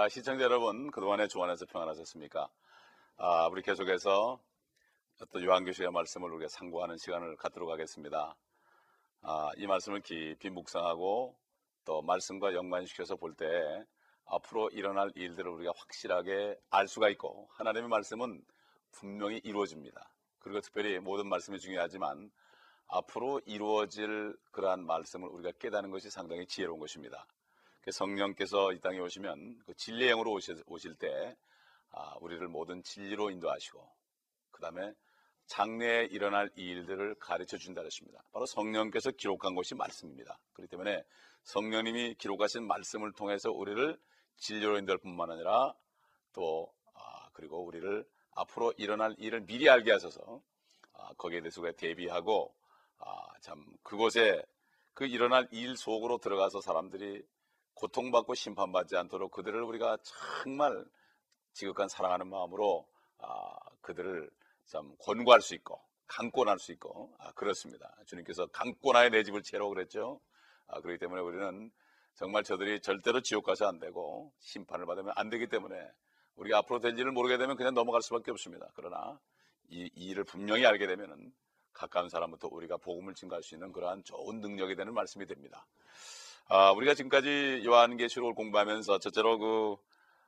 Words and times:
아, 0.00 0.08
시청자 0.08 0.44
여러분, 0.44 0.92
그동안에 0.92 1.26
주 1.26 1.42
안에서 1.42 1.66
평안하셨습니까? 1.66 2.48
아, 3.16 3.48
우리 3.48 3.62
계속해서 3.62 4.38
또 5.32 5.44
요한교실의 5.44 5.90
말씀을 5.90 6.30
우리가 6.30 6.46
상고하는 6.48 6.98
시간을 6.98 7.34
갖도록 7.34 7.68
하겠습니다. 7.68 8.36
아, 9.22 9.50
이 9.56 9.66
말씀을 9.66 10.02
깊이 10.02 10.50
묵상하고 10.50 11.36
또 11.84 12.02
말씀과 12.02 12.54
연관시켜서 12.54 13.16
볼 13.16 13.34
때 13.34 13.84
앞으로 14.26 14.68
일어날 14.68 15.10
일들을 15.16 15.50
우리가 15.50 15.72
확실하게 15.76 16.56
알 16.70 16.86
수가 16.86 17.08
있고 17.08 17.48
하나님의 17.54 17.88
말씀은 17.88 18.40
분명히 18.92 19.40
이루어집니다. 19.42 20.12
그리고 20.38 20.60
특별히 20.60 21.00
모든 21.00 21.28
말씀이 21.28 21.58
중요하지만 21.58 22.30
앞으로 22.86 23.40
이루어질 23.46 24.36
그러한 24.52 24.86
말씀을 24.86 25.28
우리가 25.28 25.58
깨닫는 25.58 25.90
것이 25.90 26.08
상당히 26.08 26.46
지혜로운 26.46 26.78
것입니다. 26.78 27.26
그 27.88 27.92
성령께서 27.92 28.74
이 28.74 28.80
땅에 28.80 28.98
오시면 28.98 29.62
그 29.64 29.72
진리의 29.72 30.10
영으로 30.10 30.32
오실, 30.66 30.94
때 30.96 31.34
아, 31.90 32.16
우리를 32.20 32.46
모든 32.48 32.82
진리로 32.82 33.30
인도하시고 33.30 33.90
그 34.50 34.60
다음에 34.60 34.92
장래에 35.46 36.04
일어날 36.10 36.50
일들을 36.54 37.14
가르쳐 37.14 37.56
준다 37.56 37.80
그랬습니다. 37.80 38.22
바로 38.30 38.44
성령께서 38.44 39.10
기록한 39.12 39.54
것이 39.54 39.74
말씀입니다. 39.74 40.38
그렇기 40.52 40.68
때문에 40.68 41.02
성령님이 41.44 42.16
기록하신 42.16 42.66
말씀을 42.66 43.12
통해서 43.12 43.50
우리를 43.50 43.98
진리로 44.36 44.76
인도할 44.76 44.98
뿐만 44.98 45.30
아니라 45.30 45.72
또 46.34 46.70
아, 46.92 47.30
그리고 47.32 47.64
우리를 47.64 48.06
앞으로 48.32 48.74
일어날 48.76 49.14
일을 49.16 49.46
미리 49.46 49.70
알게 49.70 49.92
하셔서 49.92 50.42
아, 50.92 51.14
거기에 51.14 51.40
대해서 51.40 51.62
우리가 51.62 51.74
대비하고 51.78 52.54
아, 52.98 53.28
참 53.40 53.64
그곳에 53.82 54.44
그 54.92 55.06
일어날 55.06 55.48
일 55.52 55.74
속으로 55.74 56.18
들어가서 56.18 56.60
사람들이 56.60 57.24
고통받고 57.78 58.34
심판받지 58.34 58.96
않도록 58.96 59.30
그들을 59.30 59.62
우리가 59.62 59.98
정말 60.42 60.84
지극한 61.52 61.88
사랑하는 61.88 62.28
마음으로 62.28 62.86
아, 63.18 63.54
그들을 63.80 64.28
참 64.66 64.94
권고할 65.00 65.40
수 65.40 65.54
있고 65.54 65.80
강권할 66.06 66.58
수 66.58 66.72
있고 66.72 67.14
아, 67.18 67.32
그렇습니다. 67.32 67.94
주님께서 68.06 68.46
강권하여 68.48 69.10
내 69.10 69.22
집을 69.22 69.42
채로 69.42 69.68
그랬죠. 69.68 70.20
아, 70.66 70.80
그렇기 70.80 70.98
때문에 70.98 71.22
우리는 71.22 71.70
정말 72.14 72.42
저들이 72.42 72.80
절대로 72.80 73.20
지옥 73.20 73.44
가서 73.44 73.66
안 73.66 73.78
되고 73.78 74.32
심판을 74.40 74.86
받으면 74.86 75.12
안 75.14 75.30
되기 75.30 75.46
때문에 75.46 75.76
우리가 76.34 76.58
앞으로 76.58 76.80
될 76.80 76.98
일을 76.98 77.12
모르게 77.12 77.38
되면 77.38 77.56
그냥 77.56 77.74
넘어갈 77.74 78.02
수밖에 78.02 78.30
없습니다. 78.32 78.70
그러나 78.74 79.20
이, 79.68 79.88
이 79.94 80.06
일을 80.10 80.24
분명히 80.24 80.66
알게 80.66 80.86
되면은 80.86 81.32
가까운 81.72 82.08
사람부터 82.08 82.48
우리가 82.50 82.76
복음을 82.78 83.14
증가할 83.14 83.42
수 83.42 83.54
있는 83.54 83.70
그러한 83.70 84.02
좋은 84.02 84.40
능력이 84.40 84.74
되는 84.74 84.92
말씀이 84.94 85.26
됩니다. 85.26 85.64
아, 86.50 86.70
우리가 86.72 86.94
지금까지 86.94 87.62
요한계시록을 87.66 88.34
공부하면서 88.34 89.00
첫째로 89.00 89.38
그 89.38 89.76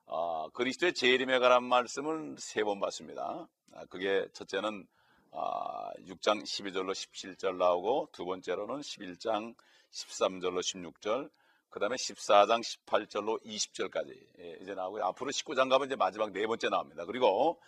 아, 0.06 0.48
그리스도의 0.52 0.92
재림에 0.92 1.38
관한 1.38 1.64
말씀을 1.64 2.36
세 2.38 2.62
번 2.62 2.78
봤습니다. 2.78 3.48
아, 3.72 3.84
그게 3.86 4.27
첫째는 4.34 4.86
아, 5.32 5.90
6장 6.06 6.42
12절로 6.42 6.90
17절 6.92 7.56
나오고 7.56 8.10
두 8.12 8.27
번째로는 8.27 8.80
11장 8.80 9.54
13절로 9.92 10.60
16절 10.60 11.30
그 11.70 11.80
다음에 11.80 11.96
14장 11.96 12.61
18절로 12.62 13.42
20절까지 13.42 14.14
예, 14.40 14.58
이제 14.61 14.74
나오고요. 14.74 15.05
앞으로 15.06 15.30
19장 15.30 15.70
가면 15.70 15.86
이제 15.86 15.96
마지막 15.96 16.33
네 16.33 16.46
번째 16.46 16.68
나옵니다. 16.68 17.06
그리고 17.06 17.58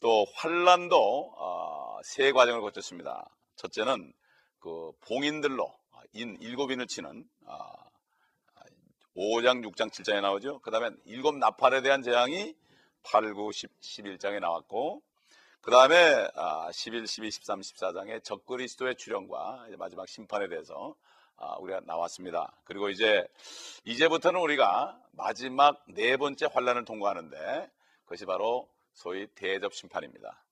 또 0.00 0.26
환란도 0.34 1.34
어, 1.36 1.98
세 2.02 2.32
과정을 2.32 2.62
거쳤습니다. 2.62 3.30
첫째는 3.54 4.12
그 4.58 4.90
봉인들로 5.02 5.72
인 6.14 6.36
일곱 6.40 6.72
인을 6.72 6.88
치는 6.88 7.28
어, 7.44 7.91
5장, 9.16 9.62
6장, 9.64 9.90
7장에 9.90 10.20
나오죠. 10.20 10.60
그 10.60 10.70
다음에 10.70 10.90
일곱 11.04 11.36
나팔에 11.36 11.82
대한 11.82 12.02
재앙이 12.02 12.54
8, 13.02 13.34
9, 13.34 13.52
10, 13.52 13.80
11장에 13.80 14.40
나왔고 14.40 15.02
그 15.60 15.70
다음에 15.70 16.28
11, 16.72 17.06
12, 17.06 17.30
13, 17.30 17.60
14장에 17.60 18.24
적그리스도의 18.24 18.96
출현과 18.96 19.68
마지막 19.78 20.08
심판에 20.08 20.48
대해서 20.48 20.96
아, 21.36 21.56
우리가 21.56 21.80
나왔습니다. 21.84 22.52
그리고 22.64 22.88
이제 22.88 23.26
이제부터는 23.84 24.40
우리가 24.40 24.98
마지막 25.12 25.84
네 25.88 26.16
번째 26.16 26.48
환란을 26.52 26.84
통과하는데 26.84 27.70
그것이 28.04 28.26
바로 28.26 28.68
소위 28.92 29.26
대접 29.34 29.74
심판입니다. 29.74 30.44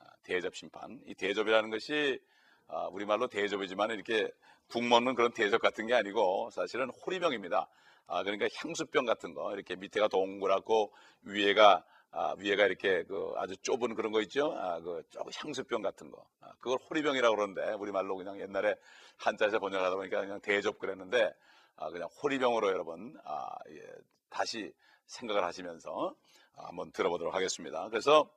아, 0.00 0.04
대접 0.22 0.54
심판. 0.54 1.00
이 1.06 1.14
대접이라는 1.14 1.70
것이 1.70 2.20
아, 2.66 2.86
우리말로 2.88 3.28
대접이지만 3.28 3.90
이렇게 3.90 4.30
국 4.68 4.84
먹는 4.84 5.14
그런 5.14 5.32
대접 5.32 5.60
같은 5.60 5.86
게 5.86 5.94
아니고 5.94 6.50
사실은 6.50 6.90
호리병입니다. 6.90 7.68
그러니까 8.08 8.48
향수병 8.56 9.04
같은 9.04 9.34
거 9.34 9.54
이렇게 9.54 9.76
밑에가 9.76 10.08
동그랗고 10.08 10.92
위에가 11.22 11.84
아, 12.10 12.34
위에가 12.38 12.64
이렇게 12.64 13.04
그 13.04 13.32
아주 13.36 13.56
좁은 13.58 13.94
그런 13.94 14.12
거 14.12 14.22
있죠? 14.22 14.52
아, 14.56 14.80
그 14.80 15.02
향수병 15.36 15.82
같은 15.82 16.10
거. 16.10 16.26
아, 16.40 16.52
그걸 16.58 16.78
호리병이라고 16.88 17.36
그러는데 17.36 17.72
우리말로 17.74 18.16
그냥 18.16 18.40
옛날에 18.40 18.74
한자에서 19.18 19.58
번역하다 19.58 19.94
보니까 19.96 20.20
그냥 20.20 20.40
대접 20.40 20.78
그랬는데 20.78 21.32
아, 21.76 21.90
그냥 21.90 22.08
호리병으로 22.22 22.68
여러분 22.68 23.14
아, 23.24 23.56
예, 23.70 23.82
다시 24.30 24.72
생각을 25.06 25.44
하시면서 25.44 26.14
아, 26.56 26.68
한번 26.68 26.90
들어보도록 26.92 27.34
하겠습니다. 27.34 27.88
그래서 27.90 28.30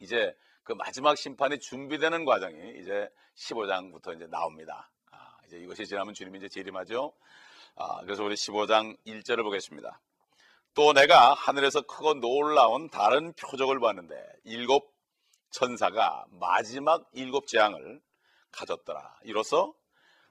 이제 0.00 0.34
그 0.62 0.72
마지막 0.72 1.16
심판이 1.16 1.58
준비되는 1.58 2.24
과정이 2.24 2.78
이제 2.80 3.08
15장부터 3.34 4.14
이제 4.14 4.26
나옵니다. 4.28 4.90
아, 5.10 5.36
이제 5.46 5.58
이것이 5.58 5.86
지나면 5.86 6.14
주님이 6.14 6.38
이제 6.38 6.48
재림하죠. 6.48 7.12
아, 7.78 8.00
그래서 8.00 8.24
우리 8.24 8.34
15장 8.34 8.96
1절을 9.06 9.42
보겠습니다. 9.42 10.00
또 10.72 10.94
내가 10.94 11.34
하늘에서 11.34 11.82
크고 11.82 12.14
놀라운 12.14 12.88
다른 12.88 13.34
표적을 13.34 13.80
봤는데 13.80 14.16
일곱 14.44 14.94
천사가 15.50 16.24
마지막 16.30 17.06
일곱 17.12 17.46
재앙을 17.46 18.00
가졌더라. 18.50 19.18
이로써 19.24 19.74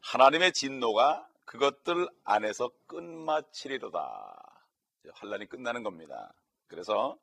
하나님의 0.02 0.54
진노가 0.54 1.28
그것들 1.46 2.10
안에서 2.24 2.72
끝마치리로다. 2.88 4.62
환란이 5.14 5.46
끝나는 5.46 5.84
겁니다. 5.84 6.34
그래서 6.68 7.16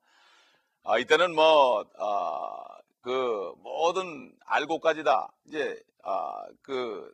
아, 0.84 0.98
이때는 0.98 1.34
뭐 1.34 1.84
아, 1.98 2.78
그 3.00 3.52
모든 3.58 4.32
알고까지 4.46 5.02
다 5.02 5.32
이제 5.46 5.82
아, 6.04 6.44
그 6.62 7.12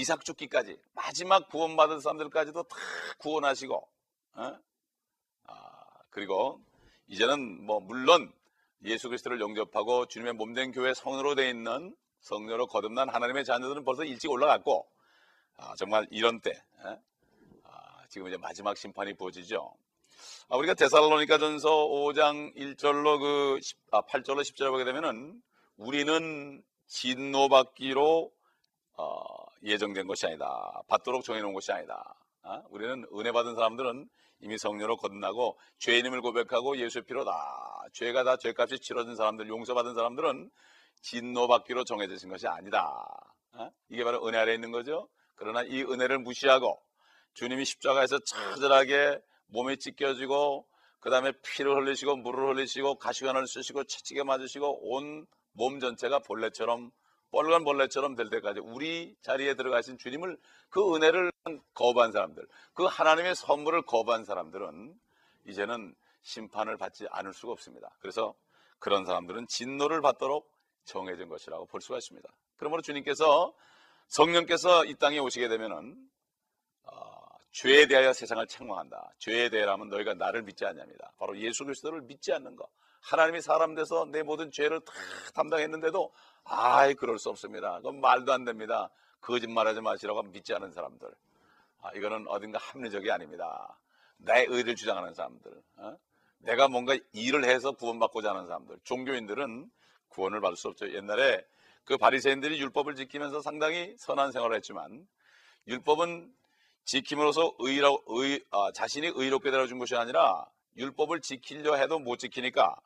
이삭 0.00 0.24
죽기까지 0.24 0.78
마지막 0.94 1.48
구원받은 1.48 2.00
사람들까지도 2.00 2.62
다 2.62 2.76
구원하시고 3.18 3.88
어? 4.34 4.58
그리고 6.10 6.60
이제는 7.06 7.64
뭐 7.64 7.80
물론 7.80 8.32
예수 8.84 9.08
그리스도를 9.08 9.40
영접하고 9.40 10.06
주님의 10.06 10.34
몸된 10.34 10.72
교회 10.72 10.94
성으로 10.94 11.34
되어 11.34 11.48
있는 11.48 11.94
성녀로 12.20 12.66
거듭난 12.66 13.08
하나님의 13.08 13.44
자녀들은 13.44 13.84
벌써 13.84 14.04
일찍 14.04 14.30
올라갔고 14.30 14.86
아, 15.56 15.74
정말 15.76 16.06
이런 16.10 16.40
때 16.40 16.62
아, 17.64 18.02
지금 18.08 18.28
이제 18.28 18.36
마지막 18.36 18.76
심판이 18.76 19.14
부어지죠. 19.14 19.74
아, 20.48 20.56
우리가 20.56 20.74
데살로니가 20.74 21.38
전서 21.38 21.68
5장 21.70 22.56
1절로 22.56 23.20
그 23.20 23.60
10, 23.62 23.78
아, 23.92 24.02
8절로 24.02 24.40
10절을 24.40 24.70
보게 24.70 24.84
되면은 24.84 25.40
우리는 25.76 26.62
진노받기로 26.86 28.32
어, 28.96 29.39
예정된 29.62 30.06
것이 30.06 30.26
아니다. 30.26 30.82
받도록 30.88 31.24
정해놓은 31.24 31.52
것이 31.52 31.72
아니다. 31.72 32.14
어? 32.42 32.62
우리는 32.70 33.04
은혜 33.14 33.32
받은 33.32 33.54
사람들은 33.54 34.08
이미 34.40 34.56
성녀로 34.56 34.96
거듭나고 34.96 35.58
죄인임을 35.78 36.22
고백하고 36.22 36.78
예수의 36.78 37.04
피로 37.04 37.24
다 37.24 37.32
죄가 37.92 38.24
다 38.24 38.36
죄값이 38.36 38.78
치러진 38.80 39.16
사람들 39.16 39.48
용서받은 39.48 39.94
사람들은 39.94 40.50
진노받기로 41.02 41.84
정해진 41.84 42.30
것이 42.30 42.46
아니다. 42.46 43.06
어? 43.52 43.70
이게 43.88 44.04
바로 44.04 44.26
은혜 44.26 44.38
아래 44.38 44.54
있는 44.54 44.70
거죠. 44.70 45.08
그러나 45.36 45.62
이 45.62 45.82
은혜를 45.82 46.18
무시하고 46.18 46.80
주님이 47.34 47.64
십자가에서 47.64 48.18
처절하게 48.20 49.20
몸에 49.46 49.76
찢겨지고 49.76 50.66
그 51.00 51.10
다음에 51.10 51.32
피를 51.42 51.76
흘리시고 51.76 52.16
물을 52.16 52.54
흘리시고 52.54 52.96
가시관을 52.96 53.46
쓰시고 53.46 53.84
채찍에 53.84 54.22
맞으시고 54.22 54.90
온 54.94 55.26
몸 55.52 55.80
전체가 55.80 56.20
벌레처럼 56.20 56.90
뻘건 57.30 57.64
벌레처럼 57.64 58.16
될 58.16 58.28
때까지 58.30 58.60
우리 58.60 59.14
자리에 59.22 59.54
들어가신 59.54 59.98
주님을 59.98 60.36
그 60.68 60.94
은혜를 60.94 61.32
거부한 61.74 62.12
사람들, 62.12 62.46
그 62.74 62.84
하나님의 62.84 63.34
선물을 63.34 63.82
거부한 63.82 64.24
사람들은 64.24 64.94
이제는 65.46 65.94
심판을 66.22 66.76
받지 66.76 67.06
않을 67.10 67.32
수가 67.32 67.52
없습니다. 67.52 67.90
그래서 68.00 68.34
그런 68.78 69.04
사람들은 69.04 69.46
진노를 69.48 70.00
받도록 70.00 70.50
정해진 70.84 71.28
것이라고 71.28 71.66
볼 71.66 71.80
수가 71.80 71.98
있습니다. 71.98 72.28
그러므로 72.56 72.82
주님께서 72.82 73.54
성령께서 74.08 74.84
이 74.84 74.94
땅에 74.94 75.18
오시게 75.18 75.48
되면은 75.48 75.96
어, 76.84 77.20
죄에 77.52 77.86
대하여 77.86 78.12
세상을 78.12 78.44
책망한다. 78.46 79.12
죄에 79.18 79.50
대하면 79.50 79.88
너희가 79.88 80.14
나를 80.14 80.42
믿지 80.42 80.64
않냐입니다. 80.66 81.12
바로 81.18 81.38
예수 81.38 81.64
그리스도를 81.64 82.02
믿지 82.02 82.32
않는 82.32 82.56
것. 82.56 82.68
하나님이 83.00 83.40
사람 83.40 83.74
돼서 83.74 84.06
내 84.06 84.22
모든 84.22 84.50
죄를 84.50 84.80
다 84.80 84.92
담당했는데도 85.34 86.12
아이 86.44 86.94
그럴 86.94 87.18
수 87.18 87.28
없습니다. 87.30 87.76
그건 87.76 88.00
말도 88.00 88.32
안 88.32 88.44
됩니다. 88.44 88.90
거짓말하지 89.20 89.80
마시라고 89.80 90.22
믿지 90.24 90.54
않은 90.54 90.72
사람들. 90.72 91.08
아, 91.82 91.92
이거는 91.94 92.26
어딘가 92.28 92.58
합리적이 92.58 93.10
아닙니다. 93.10 93.78
나의 94.18 94.46
의를 94.48 94.76
주장하는 94.76 95.14
사람들, 95.14 95.50
어? 95.78 95.96
내가 96.38 96.68
뭔가 96.68 96.96
일을 97.12 97.44
해서 97.44 97.72
구원받고자 97.72 98.30
하는 98.30 98.46
사람들, 98.46 98.78
종교인들은 98.84 99.70
구원을 100.08 100.40
받을 100.40 100.56
수 100.56 100.68
없죠. 100.68 100.92
옛날에 100.92 101.44
그 101.84 101.96
바리새인들이 101.96 102.60
율법을 102.60 102.94
지키면서 102.96 103.40
상당히 103.40 103.94
선한 103.98 104.32
생활을 104.32 104.56
했지만 104.56 105.06
율법은 105.66 106.32
지킴으로써 106.84 107.54
의라, 107.58 107.90
의, 108.06 108.44
아, 108.50 108.72
자신이 108.72 109.12
의롭게 109.14 109.50
되어준 109.50 109.78
것이 109.78 109.96
아니라 109.96 110.46
율법을 110.76 111.20
지키려 111.20 111.76
해도 111.76 111.98
못 111.98 112.18
지키니까 112.18 112.76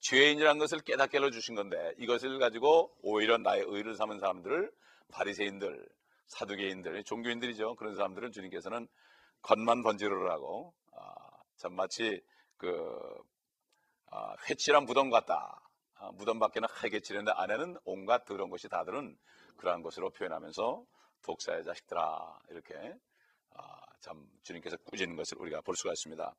죄인이라는 0.00 0.58
것을 0.58 0.80
깨닫게 0.80 1.18
해 1.18 1.30
주신 1.30 1.54
건데 1.54 1.94
이것을 1.98 2.38
가지고 2.38 2.94
오히려 3.02 3.36
나의 3.38 3.64
의를 3.66 3.94
삼은 3.94 4.18
사람들을 4.18 4.70
바리새인들, 5.12 5.88
사두개인들, 6.26 7.04
종교인들이죠. 7.04 7.74
그런 7.74 7.94
사람들은 7.94 8.32
주님께서는 8.32 8.88
겉만 9.42 9.82
번지르라고 9.82 10.74
아, 10.92 11.14
참 11.56 11.74
마치 11.74 12.22
그 12.56 12.98
아, 14.10 14.34
회칠한 14.48 14.84
무덤 14.84 15.10
같다. 15.10 15.60
아, 15.94 16.10
무덤 16.12 16.38
밖에는 16.38 16.66
하게 16.70 17.00
칠했는데 17.00 17.32
안에는 17.36 17.76
온갖 17.84 18.24
더러운 18.24 18.50
것이 18.50 18.68
다 18.68 18.84
들은 18.84 19.16
그러한 19.56 19.82
것으로 19.82 20.10
표현하면서 20.10 20.84
독사의 21.22 21.64
자식들아 21.64 22.38
이렇게 22.50 22.94
아, 23.54 23.80
참 24.00 24.26
주님께서 24.42 24.76
꾸짖는 24.78 25.16
것을 25.16 25.38
우리가 25.38 25.60
볼 25.60 25.76
수가 25.76 25.92
있습니다. 25.92 26.34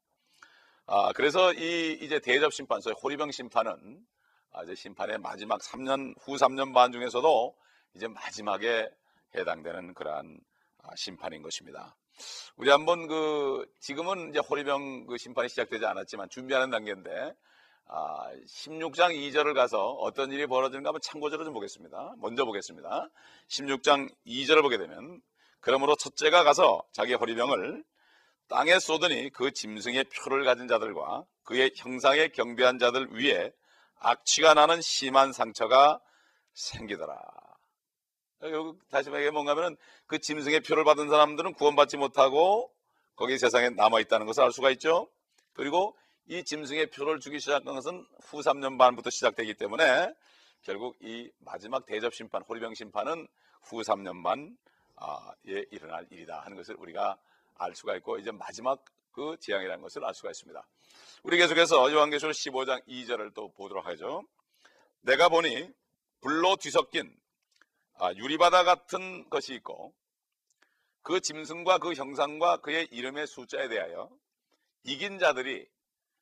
아, 0.93 1.13
그래서 1.13 1.53
이 1.53 1.97
이제 2.01 2.19
대접 2.19 2.51
심판, 2.53 2.81
소위 2.81 2.93
호리병 3.01 3.31
심판은 3.31 4.05
아, 4.51 4.63
이제 4.63 4.75
심판의 4.75 5.19
마지막 5.19 5.61
3년 5.61 6.13
후 6.19 6.35
3년 6.35 6.73
반 6.73 6.91
중에서도 6.91 7.55
이제 7.95 8.09
마지막에 8.09 8.89
해당되는 9.33 9.93
그러한 9.93 10.38
아, 10.83 10.89
심판인 10.97 11.43
것입니다. 11.43 11.95
우리 12.57 12.69
한번 12.71 13.07
그 13.07 13.65
지금은 13.79 14.31
이제 14.31 14.39
호리병 14.39 15.05
그 15.05 15.17
심판이 15.17 15.47
시작되지 15.47 15.85
않았지만 15.85 16.27
준비하는 16.27 16.69
단계인데 16.69 17.35
아, 17.88 18.29
16장 18.45 19.15
2절을 19.15 19.55
가서 19.55 19.91
어떤 19.91 20.29
일이 20.33 20.45
벌어지는가 20.45 20.89
한번 20.89 20.99
참고절을 21.01 21.45
좀 21.45 21.53
보겠습니다. 21.53 22.15
먼저 22.17 22.43
보겠습니다. 22.43 23.07
16장 23.47 24.13
2절을 24.27 24.61
보게 24.61 24.77
되면 24.77 25.21
그러므로 25.61 25.95
첫째가 25.95 26.43
가서 26.43 26.83
자기 26.91 27.13
호리병을 27.13 27.81
땅에 28.51 28.80
쏟으니 28.80 29.30
그 29.30 29.51
짐승의 29.51 30.03
표를 30.09 30.44
가진 30.44 30.68
자들과 30.68 31.25
그의 31.44 31.71
형상에 31.77 32.27
경배한 32.27 32.80
자들 32.80 33.07
위에 33.13 33.53
악취가 34.00 34.53
나는 34.53 34.81
심한 34.81 35.31
상처가 35.31 36.01
생기더라. 36.53 37.18
다시 38.89 39.09
말해 39.09 39.30
뭔가 39.30 39.51
하면 39.51 39.77
그 40.06 40.19
짐승의 40.19 40.62
표를 40.62 40.83
받은 40.83 41.07
사람들은 41.07 41.53
구원받지 41.53 41.95
못하고 41.95 42.69
거기 43.15 43.38
세상에 43.38 43.69
남아 43.69 44.01
있다는 44.01 44.25
것을 44.25 44.44
알 44.44 44.51
수가 44.51 44.69
있죠. 44.71 45.09
그리고 45.53 45.98
이 46.27 46.44
짐승의 46.44 46.89
표를 46.89 47.21
주기 47.21 47.39
시작한 47.39 47.74
것은 47.74 48.06
후 48.24 48.39
3년 48.42 48.77
반부터 48.77 49.12
시작되기 49.12 49.53
때문에 49.53 50.13
결국 50.63 50.98
이 51.01 51.31
마지막 51.39 51.86
대접 51.86 52.13
심판, 52.13 52.42
호리병 52.42 52.74
심판은 52.74 53.27
후 53.63 53.81
3년 53.81 54.24
반에 54.24 55.63
일어날 55.71 56.06
일이다 56.09 56.42
하는 56.42 56.57
것을 56.57 56.75
우리가 56.77 57.18
알 57.62 57.75
수가 57.75 57.96
있고 57.98 58.18
이제 58.18 58.31
마지막 58.31 58.84
그 59.12 59.38
재앙이라는 59.40 59.81
것을 59.81 60.04
알 60.04 60.13
수가 60.13 60.31
있습니다. 60.31 60.68
우리 61.24 61.38
계속해서 61.38 61.92
요한계시록 61.92 62.34
15장 62.34 62.86
2절을 62.88 63.34
또 63.34 63.52
보도록 63.52 63.86
하죠. 63.86 64.24
내가 65.02 65.30
보니 65.30 65.69
불로 66.22 66.56
뒤섞인 66.56 67.16
아, 68.00 68.12
유리바다 68.13 68.63
같은 68.63 69.30
것이 69.30 69.54
있고 69.56 69.94
그 71.04 71.19
짐승과 71.19 71.80
그 71.80 71.94
형상과 71.94 72.58
그의 72.58 72.88
이름의 72.92 73.28
숫자에 73.28 73.68
대하여 73.68 74.10
이긴 74.84 75.19
자들이 75.19 75.68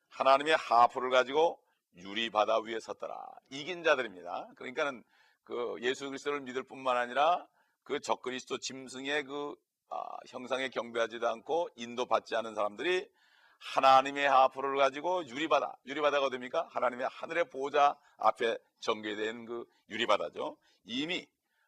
하나님의 0.09 0.55
하프를 0.57 1.09
가지고 1.09 1.61
유리바다 1.95 2.59
위에 2.59 2.79
섰더라. 2.79 3.15
이긴 3.49 3.83
자들입니다. 3.83 4.47
그러니까는 4.55 5.03
그 5.43 5.77
예수 5.81 6.05
그리스도를 6.05 6.41
믿을 6.41 6.63
뿐만 6.63 6.97
아니라 6.97 7.47
그 7.83 7.99
적그리스도 7.99 8.57
짐승의 8.57 9.23
그 9.23 9.55
아, 9.89 10.17
형상에 10.27 10.69
경배하지도 10.69 11.27
않고 11.27 11.69
인도받지 11.75 12.35
않은 12.35 12.55
사람들이 12.55 13.09
하나님의 13.59 14.27
하프를 14.29 14.77
가지고 14.77 15.25
유리바다, 15.27 15.77
유리바다가 15.85 16.27
어딥니까? 16.27 16.67
하나님의 16.71 17.07
하늘의 17.11 17.49
보좌 17.49 17.97
앞에 18.17 18.57
전개된 18.79 19.45
그 19.45 19.65
유리바다죠. 19.89 20.57
이미 20.85 21.27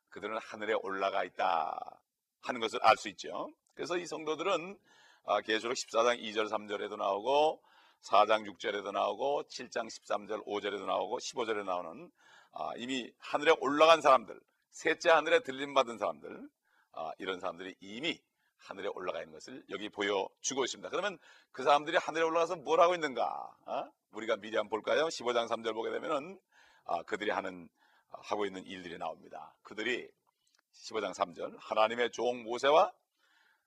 그들은 0.10 0.38
하늘에 0.38 0.74
올라가 0.74 1.24
있다 1.24 2.02
하는 2.42 2.62
것을 2.62 2.80
알 2.84 2.96
수 2.98 3.10
있죠. 3.10 3.52
그래서 3.74 3.98
이 3.98 4.06
성도들은 4.06 4.78
아, 5.26 5.42
계시록 5.42 5.74
14장 5.74 6.20
2절 6.22 6.50
3절에도 6.50 6.98
나오고 6.98 7.62
4장 8.04 8.50
6절에도 8.58 8.92
나오고 8.92 9.44
7장 9.44 9.88
13절 9.88 10.46
5절에도 10.46 10.86
나오고 10.86 11.20
15절에 11.20 11.64
나오는 11.64 12.12
아, 12.54 12.72
이미 12.78 13.12
하늘에 13.20 13.54
올라간 13.60 14.02
사람들, 14.02 14.40
셋째 14.72 15.10
하늘에 15.10 15.42
들림 15.42 15.74
받은 15.74 15.98
사람들 15.98 16.30
아, 16.30 16.48
이런 17.18 17.40
사람들이 17.40 17.76
이미 17.80 18.20
하늘에 18.58 18.90
올라가 18.94 19.20
있는 19.20 19.34
것을 19.34 19.64
여기 19.70 19.90
보여주고 19.90 20.64
있습니다. 20.66 20.90
그러면 20.90 21.18
그 21.52 21.64
사람들이 21.64 21.98
하늘에 21.98 22.24
올라가서 22.24 22.58
뭘 22.58 22.80
하고 22.80 22.94
있는가? 22.94 23.56
어? 23.66 23.92
우리가 24.12 24.38
미리 24.38 24.58
한번 24.58 24.70
볼까요? 24.70 25.08
15장 25.08 25.48
3절 25.48 25.74
보게 25.74 25.90
되면은 25.92 26.40
아, 26.86 27.02
그들이 27.04 27.32
하는 27.32 27.70
하고 28.10 28.46
있는 28.46 28.66
일들이 28.66 28.98
나옵니다. 28.98 29.54
그들이 29.64 30.10
15장 30.74 31.14
3절 31.14 31.56
하나님의 31.60 32.12
종 32.12 32.44
모세와 32.44 32.92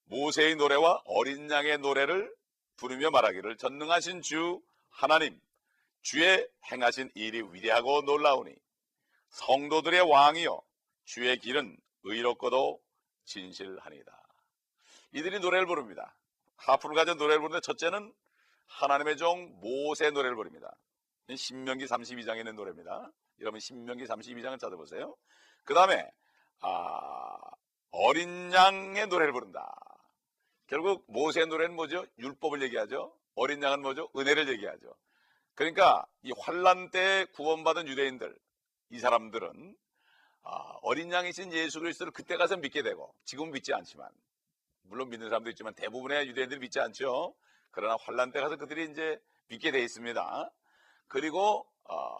모세의 0.04 0.56
노래와 0.56 1.02
어린 1.06 1.50
양의 1.50 1.78
노래를 1.78 2.34
부르며 2.76 3.10
말하기를 3.10 3.56
전능하신 3.56 4.22
주 4.22 4.60
하나님 4.90 5.40
주의 6.02 6.46
행하신 6.70 7.10
일이 7.14 7.40
위대하고 7.40 8.02
놀라우니 8.02 8.54
성도들의 9.30 10.02
왕이여 10.02 10.62
주의 11.04 11.38
길은 11.38 11.76
의롭고도 12.04 12.83
진실하니다. 13.24 14.22
이들이 15.12 15.40
노래를 15.40 15.66
부릅니다. 15.66 16.14
하프를 16.56 16.94
가진 16.94 17.16
노래를 17.16 17.40
부르는데 17.40 17.60
첫째는 17.60 18.12
하나님의 18.66 19.16
종 19.16 19.58
모세 19.60 20.10
노래를 20.10 20.36
부릅니다. 20.36 20.76
신명기 21.34 21.86
32장에 21.86 22.38
있는 22.38 22.56
노래입니다. 22.56 23.10
여러분 23.40 23.60
신명기 23.60 24.04
32장을 24.04 24.58
찾아보세요. 24.58 25.16
그 25.64 25.74
다음에 25.74 26.10
아, 26.60 27.38
어린 27.90 28.52
양의 28.52 29.06
노래를 29.06 29.32
부른다. 29.32 29.74
결국 30.66 31.04
모세의 31.08 31.46
노래는 31.46 31.76
뭐죠? 31.76 32.04
율법을 32.18 32.62
얘기하죠. 32.62 33.16
어린 33.34 33.62
양은 33.62 33.82
뭐죠? 33.82 34.10
은혜를 34.16 34.48
얘기하죠. 34.48 34.94
그러니까 35.54 36.04
이 36.22 36.32
환란 36.38 36.90
때 36.90 37.26
구원받은 37.34 37.86
유대인들 37.86 38.36
이 38.90 38.98
사람들은 38.98 39.50
아, 39.50 39.83
어린 40.82 41.10
양이신 41.10 41.52
예수 41.52 41.80
그리스도를 41.80 42.12
그때 42.12 42.36
가서 42.36 42.56
믿게 42.56 42.82
되고 42.82 43.14
지금 43.24 43.50
믿지 43.50 43.72
않지만 43.72 44.08
물론 44.82 45.08
믿는 45.08 45.28
사람도 45.28 45.50
있지만 45.50 45.74
대부분의 45.74 46.28
유대인들이 46.28 46.60
믿지 46.60 46.78
않죠. 46.80 47.34
그러나 47.70 47.96
환란 48.00 48.30
때 48.30 48.40
가서 48.40 48.56
그들이 48.56 48.90
이제 48.90 49.20
믿게 49.48 49.70
돼 49.72 49.82
있습니다. 49.82 50.50
그리고 51.08 51.66
어, 51.84 52.18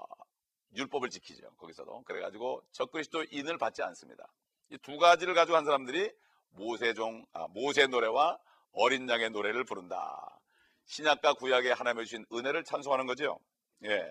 율법을 0.75 1.11
지키죠. 1.11 1.51
거기서도 1.57 2.03
그래가지고 2.03 2.63
적그리스도인을 2.73 3.59
받지 3.59 3.83
않습니다. 3.83 4.27
이 4.71 4.79
두 4.79 4.97
가지를 4.99 5.35
가지고 5.35 5.57
한 5.57 5.65
사람들이 5.65 6.11
모세종 6.51 7.27
아, 7.33 7.47
모세 7.49 7.87
노래와 7.87 8.39
어린 8.73 9.09
양의 9.09 9.31
노래를 9.31 9.65
부른다. 9.65 10.41
신약과 10.87 11.35
구약에 11.35 11.71
하나님의 11.73 12.07
주신 12.07 12.27
은혜를 12.33 12.65
찬송하는 12.65 13.07
거죠. 13.07 13.39
예, 13.85 14.11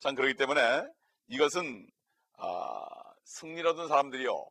참 0.00 0.14
그렇기 0.14 0.34
때문에 0.34 0.86
이것은 1.28 1.88
아, 2.38 2.86
승리를 3.26 3.66
얻은 3.66 3.88
사람들이요. 3.88 4.46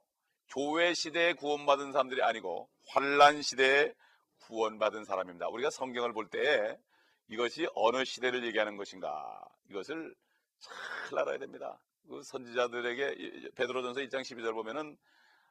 교회 0.49 0.93
시대에 0.93 1.33
구원받은 1.33 1.93
사람들이 1.93 2.21
아니고 2.21 2.69
환란 2.89 3.41
시대에 3.41 3.93
구원받은 4.41 5.05
사람입니다. 5.05 5.47
우리가 5.47 5.69
성경을 5.69 6.13
볼때 6.13 6.77
이것이 7.29 7.67
어느 7.73 8.03
시대를 8.03 8.45
얘기하는 8.45 8.75
것인가 8.75 9.41
이것을 9.69 10.13
잘 10.59 11.19
알아야 11.19 11.37
됩니다. 11.37 11.79
그 12.07 12.21
선지자들에게 12.21 13.51
베드로전서 13.55 14.01
1장 14.01 14.21
12절 14.21 14.53
보면은 14.53 14.97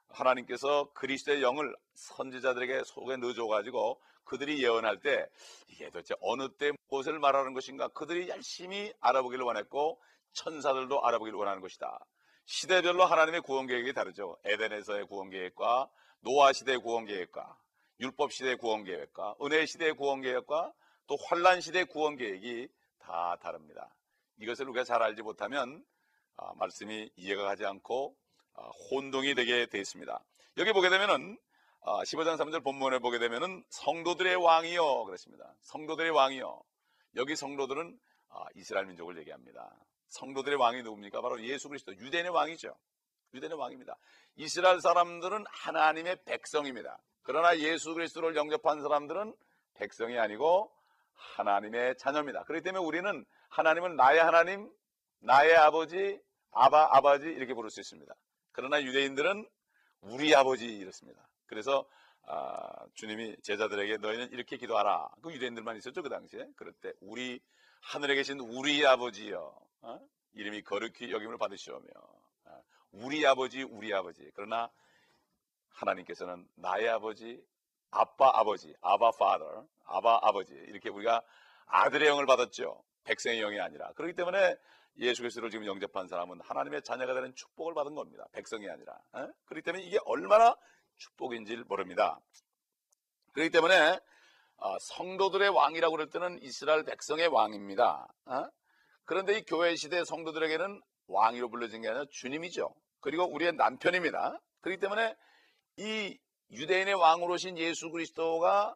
하나님께서 0.09 0.91
그리스도의 0.93 1.41
영을 1.41 1.75
선지자들에게 1.95 2.83
속에 2.85 3.17
넣어줘 3.17 3.47
가지고 3.47 3.99
그들이 4.23 4.63
예언할 4.63 4.99
때 5.01 5.27
이게 5.67 5.85
도대체 5.89 6.13
어느 6.21 6.47
때 6.57 6.71
무엇을 6.89 7.19
말하는 7.19 7.53
것인가 7.53 7.87
그들이 7.89 8.29
열심히 8.29 8.93
알아보기를 9.01 9.43
원했고 9.43 9.99
천사들도 10.33 11.05
알아보기를 11.05 11.37
원하는 11.37 11.61
것이다. 11.61 11.99
시대별로 12.45 13.05
하나님의 13.05 13.41
구원 13.41 13.67
계획이 13.67 13.93
다르죠. 13.93 14.37
에덴에서의 14.43 15.07
구원 15.07 15.29
계획과 15.29 15.89
노아 16.21 16.53
시대의 16.53 16.79
구원 16.79 17.05
계획과 17.05 17.57
율법 17.99 18.31
시대의 18.31 18.57
구원 18.57 18.83
계획과 18.83 19.35
은혜 19.41 19.65
시대의 19.65 19.93
구원 19.93 20.21
계획과 20.21 20.73
또 21.07 21.17
환란 21.27 21.61
시대의 21.61 21.85
구원 21.85 22.15
계획이 22.15 22.67
다 22.99 23.37
다릅니다. 23.41 23.95
이것을 24.39 24.67
우리가 24.69 24.83
잘 24.83 25.01
알지 25.01 25.21
못하면 25.21 25.83
아, 26.37 26.53
말씀이 26.55 27.09
이해가 27.15 27.43
가지 27.43 27.65
않고 27.65 28.15
아, 28.53 28.69
혼동이 28.91 29.35
되게 29.35 29.65
되어 29.65 29.81
있습니다. 29.81 30.23
여기 30.57 30.73
보게 30.73 30.89
되면은 30.89 31.37
아, 31.81 32.01
15장 32.03 32.37
3절 32.37 32.63
본문에 32.63 32.99
보게 32.99 33.19
되면은 33.19 33.63
성도들의 33.69 34.35
왕이요 34.35 35.05
그랬습니다. 35.05 35.53
성도들의 35.61 36.11
왕이요. 36.11 36.61
여기 37.15 37.35
성도들은 37.35 37.97
아, 38.29 38.45
이스라엘 38.55 38.87
민족을 38.87 39.17
얘기합니다. 39.19 39.71
성도들의 40.07 40.57
왕이 40.57 40.83
누굽니까? 40.83 41.21
바로 41.21 41.41
예수 41.41 41.67
그리스도 41.69 41.95
유대인의 41.95 42.31
왕이죠. 42.31 42.75
유대인의 43.33 43.57
왕입니다. 43.57 43.97
이스라엘 44.35 44.81
사람들은 44.81 45.45
하나님의 45.47 46.23
백성입니다. 46.25 46.97
그러나 47.23 47.57
예수 47.57 47.93
그리스도를 47.93 48.35
영접한 48.35 48.81
사람들은 48.81 49.35
백성이 49.75 50.17
아니고 50.17 50.71
하나님의 51.13 51.97
자녀입니다. 51.97 52.43
그렇기 52.43 52.63
때문에 52.63 52.83
우리는 52.83 53.25
하나님은 53.49 53.95
나의 53.95 54.19
하나님, 54.19 54.71
나의 55.19 55.55
아버지, 55.55 56.19
아바 56.51 56.95
아바지 56.97 57.27
이렇게 57.27 57.53
부를 57.53 57.69
수 57.69 57.79
있습니다. 57.79 58.13
그러나 58.51 58.81
유대인들은 58.81 59.47
우리 60.01 60.35
아버지 60.35 60.65
이렇습니다. 60.65 61.27
그래서 61.47 61.85
아, 62.27 62.85
주님이 62.95 63.35
제자들에게 63.43 63.97
너희는 63.97 64.31
이렇게 64.31 64.57
기도하라. 64.57 65.09
그 65.21 65.33
유대인들만 65.33 65.77
있었죠 65.77 66.01
그 66.01 66.09
당시에. 66.09 66.47
그럴 66.55 66.73
때 66.73 66.93
우리 67.01 67.39
하늘에 67.81 68.15
계신 68.15 68.39
우리 68.39 68.85
아버지여 68.85 69.64
어? 69.85 69.99
이름이 70.33 70.63
거룩히 70.63 71.11
여김을 71.11 71.37
받으시오며 71.37 71.87
어? 72.45 72.63
우리 72.91 73.25
아버지 73.25 73.61
우리 73.61 73.93
아버지 73.93 74.29
그러나 74.33 74.69
하나님께서는 75.69 76.47
나의 76.55 76.89
아버지 76.89 77.43
아빠 77.91 78.31
아버지 78.33 78.73
아바 78.81 79.11
파더 79.11 79.67
아바 79.85 80.19
아버지 80.23 80.53
이렇게 80.53 80.89
우리가 80.89 81.21
아들의 81.67 82.07
영을 82.07 82.25
받았죠 82.25 82.83
백성의 83.03 83.39
영이 83.39 83.59
아니라 83.59 83.91
그렇기 83.93 84.13
때문에 84.15 84.55
예수 84.97 85.21
그리스도를 85.21 85.51
지금 85.51 85.65
영접한 85.65 86.07
사람은 86.07 86.41
하나님의 86.41 86.81
자녀가 86.81 87.13
되는 87.13 87.33
축복을 87.35 87.75
받은 87.75 87.93
겁니다 87.93 88.25
백성이 88.31 88.67
아니라 88.69 88.99
어? 89.13 89.27
그렇기 89.45 89.63
때문에 89.63 89.83
이게 89.83 89.99
얼마나 90.05 90.55
축복인지를 90.97 91.65
모릅니다 91.65 92.19
그렇기 93.33 93.51
때문에 93.51 93.99
어, 94.57 94.79
성도들의 94.79 95.49
왕이라고 95.49 95.91
그럴 95.91 96.09
때는 96.09 96.41
이스라엘 96.41 96.83
백성의 96.83 97.27
왕입니다 97.27 98.07
어? 98.25 98.49
그런데 99.05 99.37
이 99.37 99.43
교회 99.43 99.75
시대 99.75 100.03
성도들에게는 100.03 100.81
왕이로 101.07 101.49
불려진 101.49 101.81
게 101.81 101.89
아니라 101.89 102.05
주님이죠 102.09 102.73
그리고 102.99 103.25
우리의 103.25 103.53
남편입니다 103.53 104.39
그렇기 104.61 104.79
때문에 104.79 105.15
이 105.77 106.17
유대인의 106.51 106.93
왕으로 106.93 107.33
오신 107.33 107.57
예수 107.57 107.89
그리스도가 107.91 108.75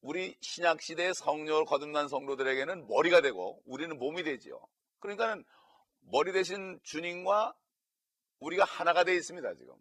우리 0.00 0.36
신약 0.40 0.82
시대의 0.82 1.14
성령을 1.14 1.64
거듭난 1.64 2.08
성도들에게는 2.08 2.88
머리가 2.88 3.20
되고 3.20 3.62
우리는 3.66 3.96
몸이 3.98 4.24
되지요. 4.24 4.60
그러니까는 4.98 5.44
머리 6.00 6.32
대신 6.32 6.80
주님과 6.82 7.54
우리가 8.40 8.64
하나가 8.64 9.04
되어 9.04 9.14
있습니다, 9.14 9.54
지금. 9.54 9.74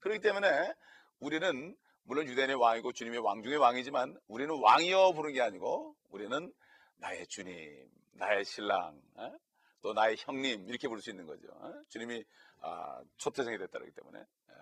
그렇기 0.00 0.20
때문에 0.20 0.72
우리는 1.18 1.76
물론 2.04 2.26
유대인의 2.26 2.56
왕이고 2.56 2.92
주님의 2.92 3.18
왕 3.18 3.42
중의 3.42 3.58
왕이지만 3.58 4.18
우리는 4.28 4.54
왕이여 4.58 5.12
부르는 5.12 5.34
게 5.34 5.42
아니고 5.42 5.94
우리는 6.10 6.52
나의 6.96 7.26
주님, 7.26 7.90
나의 8.16 8.44
신랑, 8.44 9.00
어? 9.14 9.32
또 9.82 9.92
나의 9.92 10.16
형님 10.18 10.68
이렇게 10.68 10.88
부를 10.88 11.02
수 11.02 11.10
있는 11.10 11.26
거죠. 11.26 11.48
어? 11.52 11.72
주님이 11.88 12.24
아, 12.60 13.00
초태생이 13.18 13.58
됐다기 13.58 13.90
때문에 13.92 14.18
예, 14.18 14.54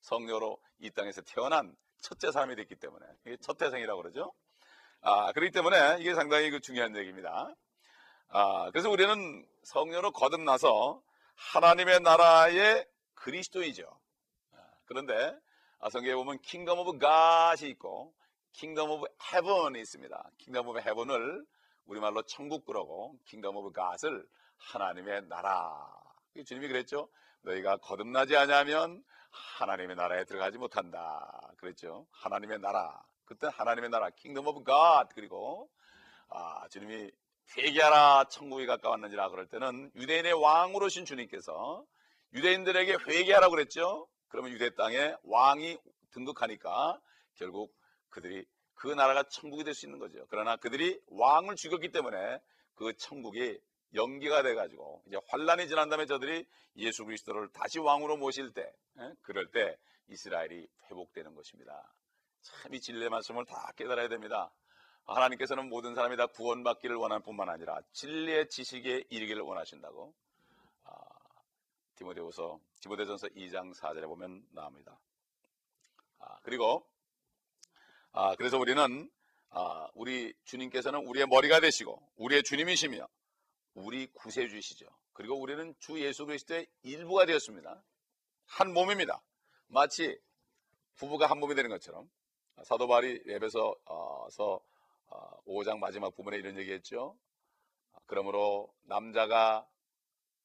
성령으로 0.00 0.58
이 0.78 0.90
땅에서 0.90 1.20
태어난 1.22 1.76
첫째 2.00 2.32
사람이 2.32 2.56
됐기 2.56 2.76
때문에 2.76 3.06
이게 3.26 3.36
첫태생이라고 3.36 4.00
그러죠. 4.02 4.32
아, 5.02 5.32
그렇기 5.32 5.52
때문에 5.52 5.98
이게 6.00 6.14
상당히 6.14 6.50
그 6.50 6.60
중요한 6.60 6.96
얘기입니다. 6.96 7.54
아, 8.28 8.70
그래서 8.70 8.90
우리는 8.90 9.46
성령으로 9.64 10.12
거듭나서 10.12 11.02
하나님의 11.34 12.00
나라의 12.00 12.86
그리스도이죠. 13.14 13.84
아, 14.52 14.56
그런데 14.86 15.34
아, 15.78 15.90
성경에 15.90 16.14
보면 16.14 16.38
kingdom 16.40 16.78
of 16.78 16.98
God이 16.98 17.68
있고 17.70 18.14
kingdom 18.52 18.90
of 18.90 19.06
heaven이 19.32 19.80
있습니다. 19.80 20.30
kingdom 20.38 20.68
of 20.68 20.80
heaven을 20.80 21.44
우리말로 21.90 22.22
천국 22.22 22.64
그러고 22.64 23.18
kingdom 23.24 23.56
of 23.56 23.72
God을 23.72 24.24
하나님의 24.58 25.26
나라. 25.26 25.88
주님이 26.46 26.68
그랬죠. 26.68 27.08
너희가 27.42 27.78
거듭나지 27.78 28.36
않으면 28.36 29.02
하나님의 29.30 29.96
나라에 29.96 30.24
들어가지 30.24 30.56
못한다. 30.56 31.52
그랬죠. 31.56 32.06
하나님의 32.12 32.60
나라. 32.60 33.02
그때 33.24 33.48
하나님의 33.52 33.90
나라, 33.90 34.08
kingdom 34.10 34.46
of 34.46 34.62
God 34.62 35.08
그리고 35.14 35.68
아, 36.28 36.68
주님이 36.68 37.10
회개하라 37.56 38.26
천국이 38.30 38.66
가까웠느니라 38.66 39.28
그럴 39.30 39.48
때는 39.48 39.90
유대인의 39.96 40.32
왕으로 40.34 40.88
오신 40.88 41.04
주님께서 41.04 41.84
유대인들에게 42.34 42.98
회개하라고 43.08 43.50
그랬죠. 43.50 44.06
그러면 44.28 44.52
유대 44.52 44.72
땅에 44.76 45.16
왕이 45.24 45.76
등극하니까 46.12 47.00
결국 47.34 47.74
그들이 48.10 48.46
그 48.80 48.88
나라가 48.88 49.22
천국이 49.24 49.62
될 49.62 49.74
수 49.74 49.84
있는 49.84 49.98
거죠. 49.98 50.26
그러나 50.30 50.56
그들이 50.56 50.98
왕을 51.08 51.56
죽였기 51.56 51.90
때문에 51.92 52.40
그 52.74 52.96
천국이 52.96 53.60
연기가 53.94 54.42
돼가지고 54.42 55.02
이제 55.06 55.18
환란이 55.28 55.68
지난 55.68 55.90
다음에 55.90 56.06
저들이 56.06 56.46
예수 56.76 57.04
그리스도를 57.04 57.50
다시 57.52 57.78
왕으로 57.78 58.16
모실 58.16 58.52
때, 58.54 58.62
에? 58.98 59.12
그럴 59.20 59.50
때 59.50 59.76
이스라엘이 60.08 60.66
회복되는 60.90 61.34
것입니다. 61.34 61.92
참 62.40 62.72
이 62.72 62.80
진리의 62.80 63.10
말씀을 63.10 63.44
다 63.44 63.70
깨달아야 63.76 64.08
됩니다. 64.08 64.50
하나님께서는 65.04 65.68
모든 65.68 65.94
사람이 65.94 66.16
다 66.16 66.26
구원받기를 66.28 66.96
원할 66.96 67.20
뿐만 67.20 67.50
아니라 67.50 67.80
진리의 67.92 68.48
지식에 68.48 69.04
이르기를 69.10 69.42
원하신다고 69.42 70.14
아, 70.84 70.92
디모데후서 71.96 72.58
디모데전서 72.80 73.26
2장 73.28 73.74
4절에 73.76 74.06
보면 74.06 74.42
나옵니다. 74.52 74.98
아, 76.20 76.38
그리고 76.44 76.86
아, 78.12 78.34
그래서 78.36 78.58
우리는 78.58 79.10
아, 79.50 79.88
우리 79.94 80.34
주님께서는 80.44 81.06
우리의 81.06 81.26
머리가 81.26 81.60
되시고 81.60 82.02
우리의 82.16 82.42
주님이시며 82.42 83.06
우리 83.74 84.06
구세주이시죠. 84.08 84.86
그리고 85.12 85.40
우리는 85.40 85.74
주 85.78 86.00
예수 86.00 86.26
그리스도의 86.26 86.66
일부가 86.82 87.26
되었습니다. 87.26 87.82
한 88.46 88.72
몸입니다. 88.72 89.22
마치 89.68 90.18
부부가 90.96 91.26
한 91.26 91.38
몸이 91.38 91.54
되는 91.54 91.70
것처럼 91.70 92.10
사도 92.64 92.88
바울이 92.88 93.22
랩에서 93.24 93.76
5장 95.46 95.78
마지막 95.78 96.14
부분에 96.14 96.36
이런 96.36 96.58
얘기했죠. 96.58 97.16
그러므로 98.06 98.72
남자가 98.82 99.66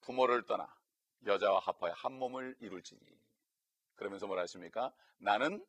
부모를 0.02 0.46
떠나 0.46 0.72
여자와 1.26 1.58
합하여 1.58 1.92
한 1.94 2.12
몸을 2.12 2.56
이룰지니 2.60 3.00
그러면서 3.96 4.26
뭐라 4.26 4.42
했습니까? 4.42 4.92
나는 5.18 5.64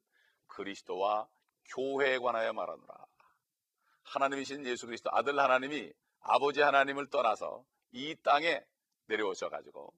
그리스도와 0.48 1.28
교회에 1.76 2.20
관하여 2.20 2.54
말하노라. 2.54 3.06
하나님이신 4.04 4.66
예수 4.66 4.86
그리스도 4.86 5.10
아들 5.14 5.40
하나님이 5.40 5.92
아버지 6.22 6.62
하나님을 6.62 7.10
떠나서 7.10 7.64
이 7.92 8.16
땅에 8.24 8.64
내려오셔 9.08 9.50
가지고 9.50 9.94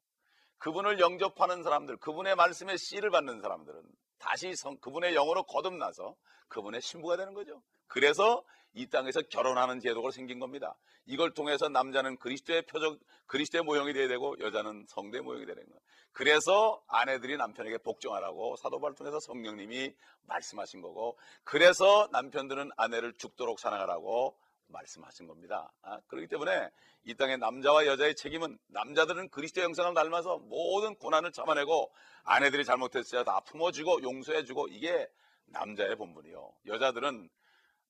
그분을 0.57 0.99
영접하는 0.99 1.63
사람들, 1.63 1.97
그분의 1.97 2.35
말씀에 2.35 2.75
씨를 2.77 3.09
받는 3.11 3.41
사람들은 3.41 3.81
다시 4.19 4.55
성, 4.55 4.77
그분의 4.77 5.13
영으로 5.13 5.43
거듭나서 5.43 6.15
그분의 6.47 6.81
신부가 6.81 7.17
되는 7.17 7.33
거죠. 7.33 7.61
그래서 7.87 8.43
이 8.73 8.87
땅에서 8.87 9.21
결혼하는 9.23 9.79
제도가 9.79 10.11
생긴 10.11 10.39
겁니다. 10.39 10.75
이걸 11.05 11.33
통해서 11.33 11.69
남자는 11.69 12.17
그리스도의 12.17 12.63
표적, 12.67 12.99
그리스도의 13.25 13.63
모형이 13.63 13.93
되어야 13.93 14.07
되고 14.07 14.35
여자는 14.39 14.85
성대의 14.87 15.23
모형이 15.23 15.45
되는 15.45 15.63
거예요. 15.63 15.79
그래서 16.11 16.83
아내들이 16.87 17.37
남편에게 17.37 17.79
복종하라고 17.79 18.57
사도바를 18.57 18.95
통해서 18.95 19.19
성령님이 19.19 19.95
말씀하신 20.23 20.81
거고, 20.81 21.17
그래서 21.43 22.07
남편들은 22.11 22.69
아내를 22.77 23.13
죽도록 23.17 23.59
사랑하라고 23.59 24.37
말씀하신 24.69 25.27
겁니다. 25.27 25.71
아, 25.81 25.99
그렇기 26.07 26.27
때문에 26.27 26.69
이 27.03 27.15
땅의 27.15 27.37
남자와 27.37 27.85
여자의 27.85 28.15
책임은 28.15 28.57
남자들은 28.67 29.29
그리스도 29.29 29.61
형상을 29.61 29.93
닮아서 29.93 30.37
모든 30.37 30.95
고난을 30.95 31.31
참아내고 31.31 31.91
아내들이 32.23 32.65
잘못했어야 32.65 33.23
다 33.23 33.39
품어주고 33.41 34.01
용서해주고 34.03 34.67
이게 34.69 35.07
남자의 35.45 35.95
본분이요. 35.95 36.53
여자들은 36.67 37.29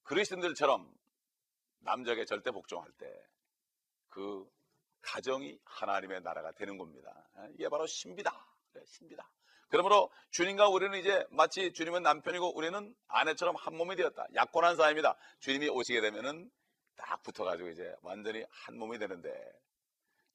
그리스도인들처럼 0.04 0.92
남자에게 1.82 2.26
절대 2.26 2.52
복종할 2.52 2.92
때 2.98 3.30
그 4.10 4.46
가정이 5.02 5.58
하나님의 5.64 6.22
나라가 6.22 6.52
되는 6.52 6.78
겁니다. 6.78 7.30
아, 7.36 7.48
이게 7.54 7.70
바로 7.70 7.88
신비다. 7.88 8.32
신비다. 8.86 9.32
그러므로 9.70 10.12
주님과 10.32 10.68
우리는 10.68 10.98
이제 11.00 11.26
마치 11.30 11.72
주님은 11.72 12.04
남편이고 12.04 12.58
우리는 12.58 12.94
아내처럼 13.08 13.56
한 13.56 13.76
몸이 13.78 13.96
되었다. 13.96 14.26
약혼한 14.36 14.76
사람입니다. 14.76 15.16
주님이 15.40 15.70
오시게 15.70 16.02
되면은 16.02 16.50
딱 17.00 17.24
붙어가지고 17.24 17.70
이제 17.70 17.96
완전히 18.02 18.44
한 18.50 18.78
몸이 18.78 18.98
되는데 19.00 19.30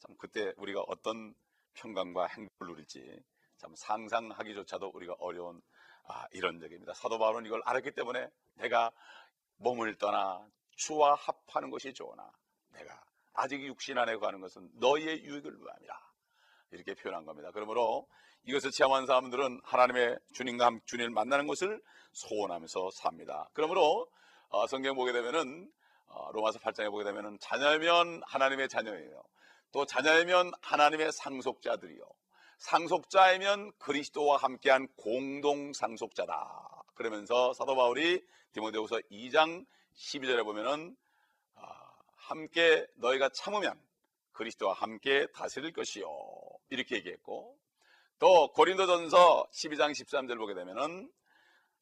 참 0.00 0.16
그때 0.18 0.52
우리가 0.56 0.80
어떤 0.88 1.34
평강과 1.74 2.26
행복을 2.26 2.68
누릴지 2.68 3.22
참 3.58 3.74
상상하기조차도 3.76 4.90
우리가 4.94 5.14
어려운 5.18 5.60
아, 6.06 6.26
이런 6.32 6.58
적입니다. 6.60 6.92
사도 6.94 7.18
바울은 7.18 7.46
이걸 7.46 7.62
알았기 7.64 7.92
때문에 7.92 8.28
내가 8.54 8.90
몸을 9.56 9.96
떠나 9.96 10.46
주와 10.76 11.14
합하는 11.14 11.70
것이 11.70 11.92
좋으나 11.94 12.30
내가 12.70 13.02
아직 13.32 13.62
육신 13.64 13.96
안에 13.98 14.16
가는 14.16 14.40
것은 14.40 14.70
너희의 14.74 15.24
유익을 15.24 15.56
위함이라. 15.60 16.00
이렇게 16.72 16.94
표현한 16.94 17.24
겁니다. 17.24 17.50
그러므로 17.52 18.06
이것을 18.44 18.70
체험한 18.72 19.06
사람들은 19.06 19.60
하나님의 19.64 20.18
주님과 20.34 20.66
함- 20.66 20.80
주님을 20.86 21.10
만나는 21.10 21.46
것을 21.46 21.80
소원하면서 22.12 22.90
삽니다. 22.92 23.48
그러므로 23.54 24.08
어, 24.48 24.66
성경 24.66 24.94
보게 24.94 25.12
되면은 25.12 25.62
어, 25.62 25.74
로마서 26.32 26.58
8장에 26.58 26.90
보게 26.90 27.04
되면은 27.04 27.38
자녀면 27.40 28.22
하나님의 28.26 28.68
자녀예요. 28.68 29.22
또 29.72 29.84
자녀이면 29.86 30.52
하나님의 30.60 31.12
상속자들이요. 31.12 32.02
상속자이면 32.58 33.72
그리스도와 33.78 34.36
함께한 34.38 34.88
공동 34.96 35.72
상속자다. 35.72 36.84
그러면서 36.94 37.52
사도 37.52 37.74
바울이 37.74 38.24
디모데후서 38.52 39.00
2장 39.10 39.66
12절에 39.96 40.44
보면은 40.44 40.96
아, 41.56 41.90
함께 42.16 42.86
너희가 42.96 43.30
참으면 43.30 43.78
그리스도와 44.32 44.74
함께 44.74 45.26
다스릴 45.34 45.72
것이요. 45.72 46.06
이렇게 46.70 46.96
얘기했고 46.96 47.58
또 48.18 48.52
고린도전서 48.52 49.48
12장 49.52 49.90
13절 49.92 50.38
보게 50.38 50.54
되면은 50.54 51.10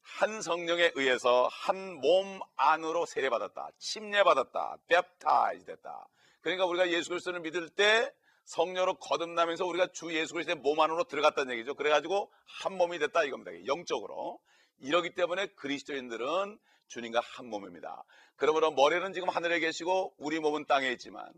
한 0.03 0.41
성령에 0.41 0.91
의해서 0.95 1.47
한 1.51 1.93
몸 2.01 2.39
안으로 2.55 3.05
세례받았다. 3.05 3.69
침례받았다. 3.77 4.77
baptized 4.87 5.65
됐다. 5.65 6.07
그러니까 6.41 6.65
우리가 6.65 6.89
예수 6.89 7.09
그리스도를 7.09 7.39
믿을 7.39 7.69
때 7.69 8.11
성령으로 8.45 8.95
거듭나면서 8.95 9.65
우리가 9.65 9.87
주 9.93 10.13
예수 10.13 10.33
그리스도의 10.33 10.57
몸 10.57 10.79
안으로 10.81 11.05
들어갔다는 11.05 11.53
얘기죠. 11.53 11.75
그래가지고 11.75 12.31
한 12.45 12.77
몸이 12.77 12.99
됐다 12.99 13.23
이겁니다. 13.23 13.51
영적으로. 13.65 14.39
이러기 14.79 15.13
때문에 15.15 15.47
그리스도인들은 15.55 16.59
주님과 16.87 17.21
한 17.23 17.45
몸입니다. 17.47 18.03
그러므로 18.35 18.71
머리는 18.71 19.13
지금 19.13 19.29
하늘에 19.29 19.59
계시고 19.59 20.15
우리 20.17 20.39
몸은 20.39 20.65
땅에 20.65 20.89
있지만 20.89 21.31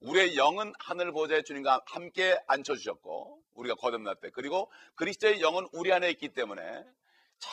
우리의 0.00 0.36
영은 0.36 0.72
하늘 0.78 1.12
보좌에 1.12 1.42
주님과 1.42 1.82
함께 1.86 2.38
앉혀주셨고 2.46 3.42
우리가 3.54 3.74
거듭날 3.74 4.16
때 4.22 4.30
그리고 4.32 4.70
그리스도의 4.94 5.42
영은 5.42 5.68
우리 5.72 5.92
안에 5.92 6.08
있기 6.10 6.30
때문에 6.30 6.62
저 7.38 7.50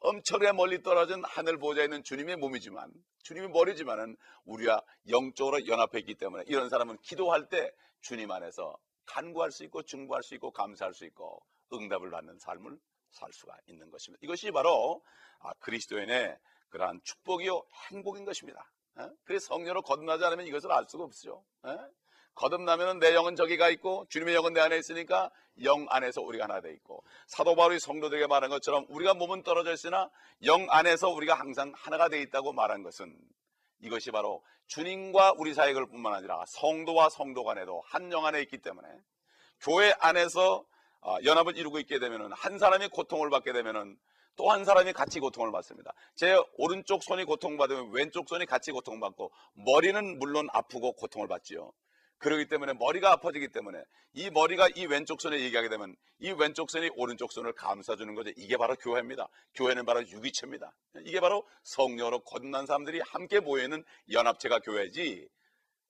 엄청나게 0.00 0.52
멀리 0.52 0.82
떨어진 0.82 1.22
하늘 1.24 1.58
보좌에 1.58 1.84
있는 1.84 2.02
주님의 2.02 2.36
몸이지만 2.36 2.92
주님의 3.22 3.50
머리지만은 3.50 4.16
우리가 4.44 4.82
영적으로 5.08 5.66
연합해 5.66 5.98
있기 6.00 6.14
때문에 6.14 6.44
이런 6.46 6.68
사람은 6.68 6.98
기도할 7.02 7.48
때 7.48 7.72
주님 8.00 8.30
안에서 8.30 8.76
간구할 9.06 9.50
수 9.50 9.64
있고 9.64 9.82
증거할 9.82 10.22
수 10.22 10.34
있고 10.34 10.50
감사할 10.52 10.94
수 10.94 11.04
있고 11.06 11.44
응답을 11.72 12.10
받는 12.10 12.38
삶을 12.38 12.78
살 13.10 13.32
수가 13.32 13.56
있는 13.66 13.90
것입니다. 13.90 14.20
이것이 14.22 14.50
바로 14.50 15.02
아, 15.40 15.52
그리스도인의 15.60 16.38
그러한 16.68 17.00
축복이요 17.02 17.62
행복인 17.90 18.24
것입니다. 18.24 18.70
예? 19.00 19.08
그래서 19.24 19.46
성령으로 19.46 19.82
거듭나지 19.82 20.24
않으면 20.24 20.46
이것을 20.46 20.72
알 20.72 20.84
수가 20.88 21.04
없죠. 21.04 21.44
예? 21.66 21.76
거듭나면 22.36 22.98
내 23.00 23.14
영은 23.14 23.34
저기가 23.34 23.68
있고 23.70 24.06
주님의 24.08 24.34
영은 24.34 24.52
내 24.52 24.60
안에 24.60 24.78
있으니까 24.78 25.30
영 25.64 25.86
안에서 25.88 26.20
우리가 26.22 26.44
하나 26.44 26.60
돼 26.60 26.70
있고 26.72 27.02
사도 27.26 27.56
바울이 27.56 27.80
성도들에게 27.80 28.26
말한 28.26 28.50
것처럼 28.50 28.86
우리가 28.90 29.14
몸은 29.14 29.42
떨어져 29.42 29.72
있으나 29.72 30.10
영 30.44 30.66
안에서 30.70 31.08
우리가 31.08 31.34
항상 31.34 31.72
하나가 31.74 32.08
돼 32.08 32.20
있다고 32.20 32.52
말한 32.52 32.82
것은 32.82 33.16
이것이 33.80 34.10
바로 34.10 34.42
주님과 34.66 35.34
우리 35.38 35.54
사이의 35.54 35.74
것뿐만 35.74 36.14
아니라 36.14 36.44
성도와 36.46 37.08
성도 37.08 37.42
간에도 37.44 37.82
한 37.86 38.12
영 38.12 38.26
안에 38.26 38.40
있기 38.42 38.58
때문에 38.58 38.88
교회 39.60 39.92
안에서 39.98 40.64
어, 41.00 41.16
연합을 41.24 41.56
이루고 41.56 41.78
있게 41.80 41.98
되면은 41.98 42.32
한 42.32 42.58
사람이 42.58 42.88
고통을 42.88 43.30
받게 43.30 43.52
되면은 43.52 43.96
또 44.36 44.50
한 44.50 44.66
사람이 44.66 44.92
같이 44.92 45.18
고통을 45.18 45.50
받습니다. 45.50 45.94
제 46.14 46.36
오른쪽 46.58 47.02
손이 47.02 47.24
고통받으면 47.24 47.90
왼쪽 47.92 48.28
손이 48.28 48.44
같이 48.44 48.70
고통받고 48.70 49.32
머리는 49.54 50.18
물론 50.18 50.48
아프고 50.52 50.92
고통을 50.92 51.26
받지요. 51.26 51.72
그러기 52.18 52.46
때문에 52.48 52.72
머리가 52.74 53.12
아파지기 53.12 53.48
때문에 53.48 53.82
이 54.14 54.30
머리가 54.30 54.68
이 54.74 54.86
왼쪽 54.86 55.20
손에 55.20 55.40
얘기하게 55.40 55.68
되면 55.68 55.94
이 56.18 56.30
왼쪽 56.30 56.70
손이 56.70 56.90
오른쪽 56.96 57.32
손을 57.32 57.52
감싸주는 57.52 58.14
거죠. 58.14 58.30
이게 58.36 58.56
바로 58.56 58.74
교회입니다. 58.76 59.28
교회는 59.54 59.84
바로 59.84 60.00
유기체입니다. 60.00 60.72
이게 61.04 61.20
바로 61.20 61.46
성령으로 61.62 62.20
거듭난 62.20 62.66
사람들이 62.66 63.00
함께 63.00 63.40
모여있는 63.40 63.84
연합체가 64.10 64.60
교회지 64.60 65.28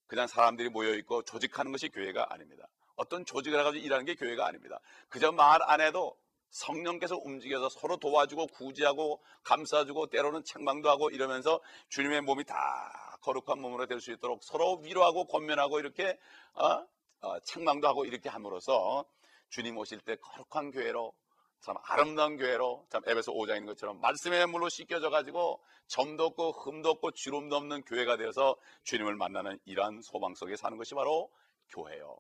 그냥 0.09 0.27
사람들이 0.27 0.69
모여있고 0.71 1.23
조직하는 1.23 1.73
것이 1.73 1.89
교회가 1.89 2.33
아닙니다. 2.33 2.67
어떤 2.97 3.25
조직을 3.25 3.61
해가지고 3.61 3.85
일하는 3.85 4.05
게 4.05 4.15
교회가 4.15 4.47
아닙니다. 4.47 4.81
그저 5.09 5.31
말 5.31 5.63
안 5.63 5.81
해도 5.81 6.17
성령께서 6.57 7.17
움직여서 7.17 7.69
서로 7.69 7.99
도와주고 7.99 8.47
구제하고 8.49 9.23
감싸주고 9.45 10.07
때로는 10.07 10.43
책망도 10.45 10.89
하고 10.89 11.11
이러면서 11.11 11.61
주님의 11.91 12.23
몸이 12.23 12.45
다 12.45 13.19
거룩한 13.23 13.61
몸으로 13.61 13.87
될 13.87 14.01
수 14.01 14.13
있도록 14.13 14.43
서로 14.43 14.81
위로하고 14.83 15.27
권면하고 15.27 15.81
이렇게 15.81 16.19
어? 16.55 16.87
어, 17.21 17.41
책망도 17.41 17.89
하고 17.89 18.05
이렇게 18.05 18.29
함으로써 18.29 19.05
주님 19.51 19.77
오실 19.77 20.01
때 20.01 20.17
거룩한 20.17 20.71
교회로 20.71 21.13
참 21.61 21.77
아름다운 21.83 22.37
교회로 22.37 22.87
참 22.91 23.03
에베소 23.07 23.33
5장에 23.33 23.57
있는 23.57 23.67
것처럼 23.67 24.01
말씀의 24.01 24.47
물로 24.47 24.69
씻겨져 24.69 25.11
가지고 25.11 25.61
점도 25.89 26.25
없고 26.27 26.53
흠도 26.53 26.91
없고 26.91 27.13
주름도 27.13 27.57
없는 27.57 27.83
교회가 27.83 28.17
되어서 28.17 28.57
주님을 28.85 29.15
만나는 29.17 29.59
이러한 29.65 30.01
소망 30.03 30.35
속에 30.35 30.57
사는 30.57 30.77
것이 30.77 30.95
바로 30.95 31.31
교회요. 31.71 32.19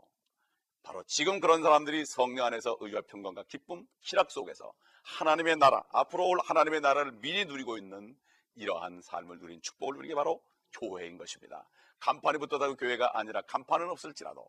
바로 0.86 1.02
지금 1.08 1.40
그런 1.40 1.64
사람들이 1.64 2.06
성령 2.06 2.46
안에서 2.46 2.76
의와 2.78 3.00
평강과 3.08 3.42
기쁨, 3.48 3.84
희락 4.02 4.30
속에서 4.30 4.72
하나님의 5.02 5.56
나라, 5.56 5.82
앞으로 5.90 6.28
올 6.28 6.38
하나님의 6.44 6.80
나라를 6.80 7.10
미리 7.10 7.44
누리고 7.44 7.76
있는 7.76 8.16
이러한 8.54 9.02
삶을 9.02 9.40
누린 9.40 9.60
축복을 9.62 9.96
누리는 9.96 10.08
게 10.08 10.14
바로 10.14 10.40
교회인 10.74 11.18
것입니다. 11.18 11.68
간판이 11.98 12.38
붙어다고 12.38 12.76
교회가 12.76 13.18
아니라 13.18 13.42
간판은 13.42 13.90
없을지라도 13.90 14.48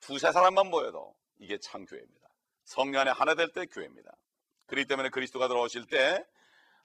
두세 0.00 0.32
사람만 0.32 0.70
모여도 0.70 1.16
이게 1.38 1.56
참 1.58 1.86
교회입니다. 1.86 2.28
성령 2.64 3.02
안에 3.02 3.12
하나 3.12 3.36
될 3.36 3.52
때 3.52 3.66
교회입니다. 3.66 4.10
그렇기 4.66 4.88
때문에 4.88 5.08
그리스도가 5.10 5.46
들어오실 5.46 5.86
때 5.86 6.26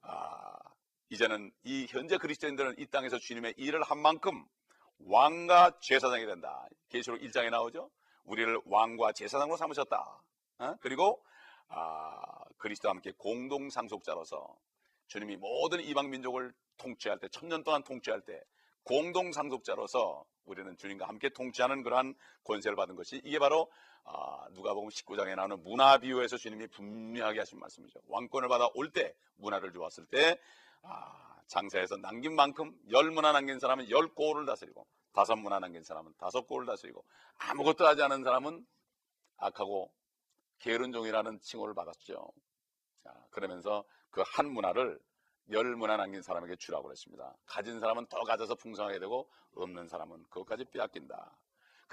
아, 0.01 0.59
이제는 1.09 1.51
이 1.63 1.87
현재 1.89 2.19
그리스도인들은 2.19 2.75
이 2.77 2.85
땅에서 2.85 3.17
주님의 3.17 3.55
일을 3.57 3.81
한 3.81 3.97
만큼 3.97 4.45
왕과 4.99 5.79
제사장이 5.81 6.27
된다. 6.27 6.67
계시록 6.89 7.19
1장에 7.19 7.49
나오죠. 7.49 7.89
우리를 8.25 8.61
왕과 8.65 9.11
제사장으로 9.13 9.57
삼으셨다. 9.57 10.21
어? 10.59 10.75
그리고 10.81 11.23
아, 11.69 12.43
그리스도와 12.57 12.93
함께 12.93 13.11
공동 13.17 13.69
상속자로서 13.69 14.55
주님이 15.07 15.37
모든 15.37 15.81
이방 15.81 16.09
민족을 16.09 16.53
통치할 16.77 17.19
때, 17.19 17.27
천년 17.29 17.63
동안 17.63 17.83
통치할 17.83 18.21
때 18.21 18.41
공동 18.83 19.31
상속자로서 19.31 20.25
우리는 20.45 20.75
주님과 20.77 21.07
함께 21.07 21.29
통치하는 21.29 21.83
그러한 21.83 22.15
권세를 22.43 22.75
받은 22.75 22.95
것이 22.95 23.21
이게 23.23 23.39
바로 23.39 23.71
아, 24.05 24.45
누가복음 24.51 24.89
19장에 24.89 25.35
나오는 25.35 25.63
문화 25.63 25.97
비유에서 25.97 26.35
주님이 26.37 26.67
분명하게 26.67 27.39
하신 27.39 27.59
말씀이죠. 27.59 27.99
왕권을 28.07 28.49
받아 28.49 28.67
올 28.75 28.91
때 28.91 29.15
문화를 29.35 29.71
주었을 29.71 30.05
때 30.07 30.37
아, 30.81 31.32
장사에서 31.47 31.97
남긴 31.97 32.35
만큼 32.35 32.77
열 32.91 33.11
문화 33.11 33.31
남긴 33.31 33.59
사람은 33.59 33.89
열 33.89 34.07
고을을 34.13 34.45
다스리고 34.45 34.85
다섯 35.13 35.35
문화 35.35 35.59
남긴 35.59 35.83
사람은 35.83 36.13
다섯 36.17 36.47
고을을 36.47 36.65
다스리고 36.67 37.05
아무것도 37.37 37.85
하지 37.85 38.01
않은 38.03 38.23
사람은 38.23 38.65
악하고 39.37 39.93
게으른 40.59 40.91
종이라는 40.91 41.39
칭호를 41.41 41.73
받았죠. 41.75 42.31
자, 43.03 43.25
그러면서 43.31 43.83
그 44.09 44.23
한 44.35 44.49
문화를 44.51 44.99
열 45.51 45.75
문화 45.75 45.97
남긴 45.97 46.21
사람에게 46.21 46.55
주라고 46.55 46.83
그랬습니다. 46.85 47.35
가진 47.45 47.79
사람은 47.79 48.07
더 48.07 48.23
가져서 48.23 48.55
풍성하게 48.55 48.99
되고 48.99 49.29
없는 49.55 49.87
사람은 49.87 50.23
그것까지 50.29 50.65
빼앗긴다. 50.65 51.35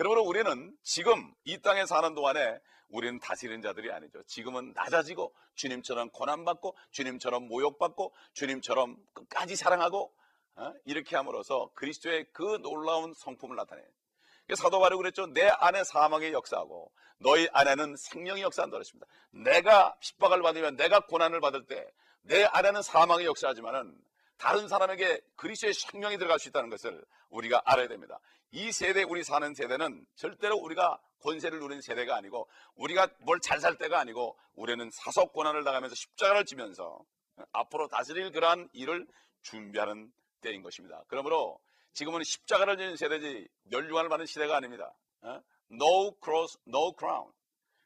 그러므로 0.01 0.23
우리는 0.23 0.75
지금 0.83 1.31
이 1.45 1.61
땅에 1.61 1.85
사는 1.85 2.15
동안에 2.15 2.59
우리는 2.89 3.21
다스리는 3.21 3.61
자들이 3.61 3.93
아니죠. 3.93 4.23
지금은 4.23 4.73
낮아지고 4.75 5.35
주님처럼 5.57 6.09
고난받고 6.09 6.75
주님처럼 6.91 7.49
모욕받고 7.49 8.15
주님처럼 8.33 8.97
끝까지 9.13 9.57
사랑하고 9.57 10.11
어? 10.57 10.73
이렇게 10.87 11.17
함으로써 11.17 11.71
그리스도의 11.75 12.29
그 12.33 12.63
놀라운 12.63 13.13
성품을 13.13 13.57
나타내요. 13.57 13.85
사도 14.55 14.81
바울이 14.81 14.97
그랬죠. 14.97 15.27
내 15.27 15.47
안에 15.49 15.85
사망의 15.85 16.33
역사하고 16.33 16.91
너희 17.19 17.47
안에는 17.53 17.95
생명의 17.97 18.43
역사한다 18.43 18.77
그랬습니다. 18.77 19.07
내가 19.33 19.99
핍박을 20.01 20.41
받으면 20.41 20.77
내가 20.77 21.01
고난을 21.01 21.43
받을 21.43 21.67
때 21.67 21.87
내 22.23 22.45
안에는 22.45 22.83
사망의 22.83 23.27
역사하지만은 23.27 23.97
다른 24.37 24.69
사람에게 24.69 25.21
그리스도의 25.37 25.75
생명이 25.75 26.17
들어갈 26.19 26.39
수 26.39 26.49
있다는 26.49 26.71
것을 26.71 27.05
우리가 27.29 27.63
알아야 27.65 27.89
됩니다. 27.89 28.19
이 28.53 28.73
세대 28.73 29.03
우리 29.05 29.23
사는 29.23 29.55
세대는 29.55 30.05
절대로 30.17 30.57
우리가 30.57 31.01
권세를 31.21 31.61
누리는 31.61 31.83
세대가 31.83 32.17
아니고 32.17 32.49
우리가 32.75 33.09
뭘 33.21 33.39
잘 33.41 33.61
살 33.61 33.77
때가 33.79 34.01
아니고 34.01 34.37
우리는 34.55 34.91
사속 34.91 35.33
고난을 35.33 35.65
당하면서 35.65 35.95
십자가를 35.95 36.45
지면서 36.45 36.99
앞으로 37.53 37.89
다스릴 37.89 38.33
그러한 38.33 38.69
일을 38.73 39.07
준비하는 39.43 40.13
때인 40.41 40.63
것입니다. 40.63 41.03
그러므로 41.09 41.61
지금은 41.93 42.23
십자가를 42.25 42.77
지는 42.77 42.97
세대지 42.97 43.47
멸류관을 43.65 44.09
받는 44.09 44.27
시대가 44.27 44.57
아닙니다. 44.57 44.93
어? 45.23 45.41
No 45.71 46.17
cross, 46.23 46.59
no 46.67 46.93
crown. 46.99 47.31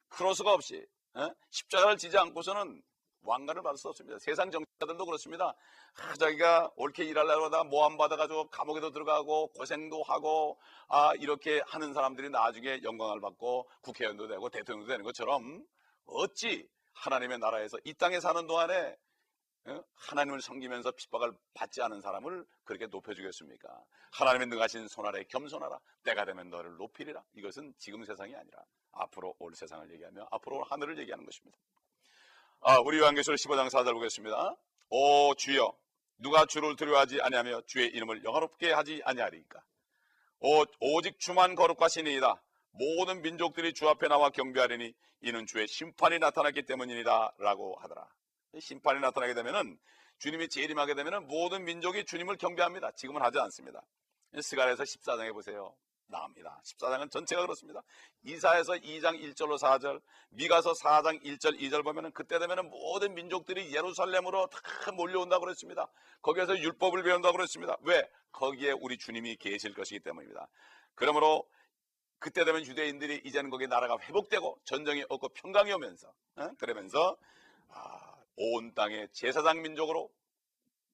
크로스가 0.08 0.52
없이 0.52 0.84
어? 1.14 1.28
십자가를 1.50 1.98
지지 1.98 2.16
않고서는 2.16 2.82
왕관을 3.24 3.62
받을 3.62 3.76
수 3.76 3.88
없습니다. 3.88 4.18
세상 4.18 4.50
정치자들도 4.50 5.04
그렇습니다. 5.04 5.54
아, 5.96 6.14
자기가 6.14 6.72
옳게 6.76 7.04
일하려고 7.04 7.46
하다 7.46 7.64
모함 7.64 7.96
받아가지고 7.96 8.50
감옥에도 8.50 8.90
들어가고 8.90 9.48
고생도 9.48 10.02
하고 10.02 10.58
아 10.88 11.12
이렇게 11.14 11.62
하는 11.66 11.92
사람들이 11.92 12.30
나중에 12.30 12.80
영광을 12.82 13.20
받고 13.20 13.68
국회의원도 13.82 14.28
되고 14.28 14.48
대통령도 14.48 14.88
되는 14.88 15.04
것처럼 15.04 15.64
어찌 16.06 16.68
하나님의 16.94 17.38
나라에서 17.38 17.78
이 17.84 17.94
땅에 17.94 18.20
사는 18.20 18.46
동안에 18.46 18.96
어? 19.66 19.82
하나님을 19.94 20.42
섬기면서 20.42 20.92
핍박을 20.92 21.32
받지 21.54 21.80
않은 21.80 22.02
사람을 22.02 22.44
그렇게 22.64 22.86
높여주겠습니까? 22.86 23.68
하나님의 24.12 24.48
능하신 24.48 24.88
손아래 24.88 25.24
겸손하라. 25.24 25.80
때가 26.02 26.26
되면 26.26 26.50
너를 26.50 26.76
높이리라. 26.76 27.24
이것은 27.32 27.72
지금 27.78 28.04
세상이 28.04 28.34
아니라 28.36 28.62
앞으로 28.92 29.34
올 29.38 29.54
세상을 29.54 29.90
얘기하며 29.92 30.28
앞으로 30.30 30.58
올 30.58 30.64
하늘을 30.64 30.98
얘기하는 30.98 31.24
것입니다. 31.24 31.58
아, 32.66 32.78
우리 32.78 32.98
요한계시록 32.98 33.38
15장 33.38 33.68
4절 33.68 33.92
보겠습니다. 33.92 34.56
오 34.88 35.34
주여 35.34 35.76
누가 36.16 36.46
주를 36.46 36.76
두려워하지 36.76 37.20
아니하며 37.20 37.60
주의 37.66 37.88
이름을 37.88 38.24
영화롭게 38.24 38.72
하지 38.72 39.02
아니하리까 39.04 39.62
오, 40.40 40.64
오직 40.80 41.20
주만 41.20 41.56
거룩하시니이다. 41.56 42.42
모든 42.70 43.20
민족들이 43.20 43.74
주 43.74 43.86
앞에 43.86 44.08
나와 44.08 44.30
경배하리니 44.30 44.94
이는 45.20 45.44
주의 45.44 45.68
심판이 45.68 46.18
나타났기 46.18 46.62
때문이다 46.62 47.34
라고 47.38 47.76
하더라. 47.82 48.08
심판이 48.58 48.98
나타나게 49.00 49.34
되면은 49.34 49.78
주님이 50.18 50.48
재림하게 50.48 50.94
되면은 50.94 51.26
모든 51.26 51.64
민족이 51.64 52.06
주님을 52.06 52.38
경배합니다. 52.38 52.92
지금은 52.92 53.20
하지 53.20 53.40
않습니다. 53.40 53.82
스가랴에서 54.40 54.84
14장에 54.84 55.34
보세요. 55.34 55.76
나옵니다. 56.14 56.60
14장은 56.64 57.10
전체가 57.10 57.42
그렇습니다. 57.42 57.82
이사에서 58.22 58.74
2장 58.74 59.20
1절로 59.20 59.58
4절, 59.58 60.00
미가서 60.30 60.72
4장 60.72 61.22
1절 61.22 61.58
2절 61.60 61.82
보면은 61.82 62.12
그때 62.12 62.38
되면은 62.38 62.70
모든 62.70 63.14
민족들이 63.14 63.74
예루살렘으로 63.74 64.46
다 64.46 64.92
몰려온다고 64.92 65.44
그랬습니다. 65.44 65.88
거기에서 66.22 66.56
율법을 66.56 67.02
배운다고 67.02 67.36
그랬습니다. 67.36 67.76
왜? 67.82 68.08
거기에 68.32 68.72
우리 68.72 68.96
주님이 68.96 69.36
계실 69.36 69.74
것이기 69.74 70.00
때문입니다. 70.00 70.48
그러므로 70.94 71.48
그때 72.18 72.44
되면 72.44 72.64
유대인들이 72.64 73.22
이제는 73.24 73.50
거기 73.50 73.66
나라가 73.66 73.98
회복되고 73.98 74.60
전쟁이 74.64 75.04
없고 75.08 75.28
평강이 75.30 75.72
오면서 75.72 76.12
어? 76.36 76.48
그러면서 76.58 77.16
아, 77.68 78.14
온 78.36 78.72
땅의 78.74 79.08
제사장 79.12 79.60
민족으로 79.62 80.08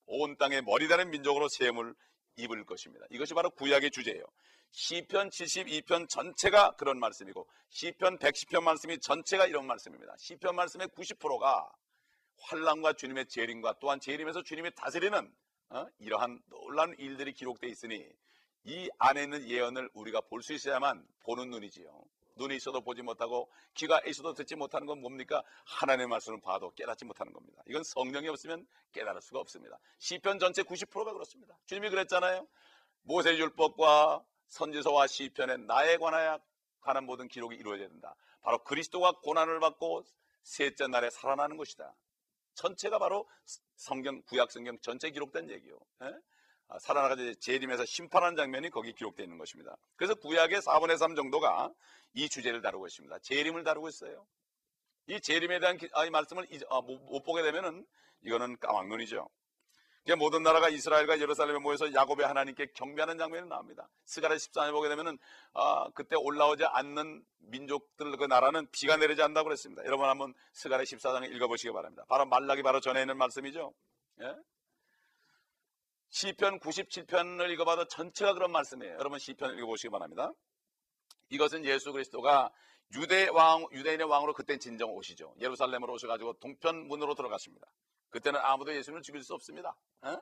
온 0.07 0.37
땅의 0.37 0.63
머리다는 0.63 1.11
민족으로 1.11 1.49
세움을 1.49 1.95
입을 2.37 2.65
것입니다. 2.65 3.07
이것이 3.11 3.35
바로 3.35 3.51
구약의 3.51 3.91
주제예요. 3.91 4.25
시편 4.73 5.31
72편 5.31 6.09
전체가 6.09 6.73
그런 6.77 6.99
말씀이고 6.99 7.47
시편 7.71 8.19
110편 8.19 8.63
말씀이 8.63 8.99
전체가 8.99 9.47
이런 9.47 9.67
말씀입니다. 9.67 10.15
시편 10.19 10.55
말씀의 10.55 10.89
90%가 10.89 11.71
환란과 12.43 12.95
주님의 12.95 13.27
재림과 13.29 13.77
또한 13.81 14.01
재림에서 14.01 14.43
주님이 14.43 14.71
다스리는 14.75 15.33
어? 15.71 15.87
이러한 15.99 16.41
놀라운 16.47 16.95
일들이 16.99 17.33
기록되어 17.33 17.71
있으니 17.71 18.05
이 18.65 18.89
안에 18.99 19.23
있는 19.25 19.49
예언을 19.49 19.91
우리가 19.95 20.21
볼 20.23 20.43
수 20.43 20.53
있어야만 20.53 21.07
보는 21.21 21.51
눈이지요. 21.51 22.05
눈이 22.37 22.57
있어도 22.57 22.81
보지 22.81 23.03
못하고 23.03 23.51
귀가 23.75 24.01
있어도 24.07 24.33
듣지 24.35 24.57
못하는 24.57 24.87
건 24.87 25.01
뭡니까? 25.01 25.43
하나님의 25.67 26.07
말씀을 26.09 26.41
봐도 26.41 26.71
깨닫지 26.75 27.05
못하는 27.05 27.33
겁니다. 27.33 27.63
이건 27.67 27.83
성령이 27.85 28.29
없으면 28.29 28.67
깨달을 28.93 29.21
수가 29.21 29.41
없습니다. 29.41 29.79
시편 29.99 30.39
전체 30.39 30.63
90%가 30.63 31.13
그렇습니다. 31.13 31.57
주님이 31.67 31.91
그랬잖아요. 31.91 32.47
모세 33.03 33.37
율법과 33.37 34.25
선지서와 34.51 35.07
시편에 35.07 35.57
나에 35.57 35.97
관하여 35.97 36.39
관한 36.81 37.05
모든 37.05 37.29
기록이 37.29 37.57
이루어져야 37.57 37.89
된다. 37.89 38.15
바로 38.43 38.63
그리스도가 38.65 39.13
고난을 39.23 39.61
받고 39.61 40.05
셋째 40.43 40.87
날에 40.87 41.11
살아나는 41.11 41.57
것이다. 41.57 41.95
전체가 42.55 42.99
바로 42.99 43.29
성경 43.77 44.23
구약 44.23 44.51
성경 44.51 44.79
전체 44.81 45.11
기록된 45.11 45.51
얘기요. 45.51 45.79
예? 46.03 46.13
아, 46.69 46.79
살아나가지 46.79 47.37
재림에서 47.37 47.85
심판하는 47.85 48.37
장면이 48.37 48.71
거기 48.71 48.93
기록되어 48.93 49.25
있는 49.25 49.39
것입니다. 49.39 49.77
그래서 49.97 50.15
구약의 50.15 50.61
4분의 50.61 50.99
3 50.99 51.17
정도가 51.17 51.73
이 52.15 52.29
주제를 52.29 52.63
다루고 52.63 52.87
있습니다. 52.87 53.19
재림을 53.21 53.65
다루고 53.65 53.89
있어요. 53.89 54.27
이 55.07 55.21
재림에 55.21 55.59
대한 55.59 55.77
기, 55.77 55.89
아, 55.93 56.05
이 56.05 56.11
말씀을 56.11 56.47
이, 56.53 56.61
아, 56.71 56.81
못, 56.81 56.99
못, 57.01 57.23
보게 57.23 57.43
되면은 57.43 57.85
이거는 58.23 58.59
까막눈이죠. 58.59 59.29
모든 60.19 60.43
나라가 60.43 60.69
이스라엘과 60.69 61.21
예루살렘에 61.21 61.59
모여서 61.59 61.93
야곱의 61.93 62.27
하나님께 62.27 62.69
경배하는 62.75 63.19
장면이 63.19 63.49
나옵니다. 63.49 63.89
스가랴 64.05 64.37
14에 64.37 64.73
보게 64.73 64.89
되면은 64.89 65.19
아, 65.53 65.89
그때 65.95 66.17
올라오지 66.17 66.65
않는 66.65 67.23
민족들 67.39 68.17
그 68.17 68.25
나라는 68.25 68.67
비가 68.73 68.97
내리지 68.97 69.23
않는다고 69.23 69.45
그랬습니다. 69.45 69.85
여러분 69.85 70.09
한번 70.09 70.35
스가랴 70.53 70.85
14장을 70.85 71.35
읽어 71.35 71.49
보시기 71.49 71.73
바랍니다. 71.73 72.05
바로 72.09 72.27
말라기 72.27 72.63
바로 72.63 72.81
전에 72.81 73.01
있는 73.03 73.19
말씀이죠. 73.19 73.75
예? 74.23 74.35
시편 76.09 76.61
97편을 76.61 77.51
읽어봐도 77.51 77.87
전체가 77.87 78.35
그런 78.35 78.51
말씀이에요. 78.53 78.95
여러분 78.95 79.19
시편 79.19 79.57
읽어 79.59 79.67
보시기 79.67 79.91
바랍니다. 79.91 80.33
이것은 81.29 81.65
예수 81.65 81.93
그리스도가 81.93 82.51
유대 82.95 83.29
왕, 83.29 83.67
유대인의 83.73 84.09
왕으로 84.09 84.35
그때 84.35 84.59
진정 84.59 84.91
오시죠. 84.95 85.35
예루살렘으로 85.41 85.93
오셔가지고 85.95 86.35
동편 86.35 86.89
문으로 86.89 87.15
들어갔습니다. 87.15 87.67
그때는 88.11 88.41
아무도 88.43 88.75
예수님을 88.75 89.03
죽일 89.03 89.23
수 89.23 89.35
없습니다. 89.35 89.77
어? 90.03 90.21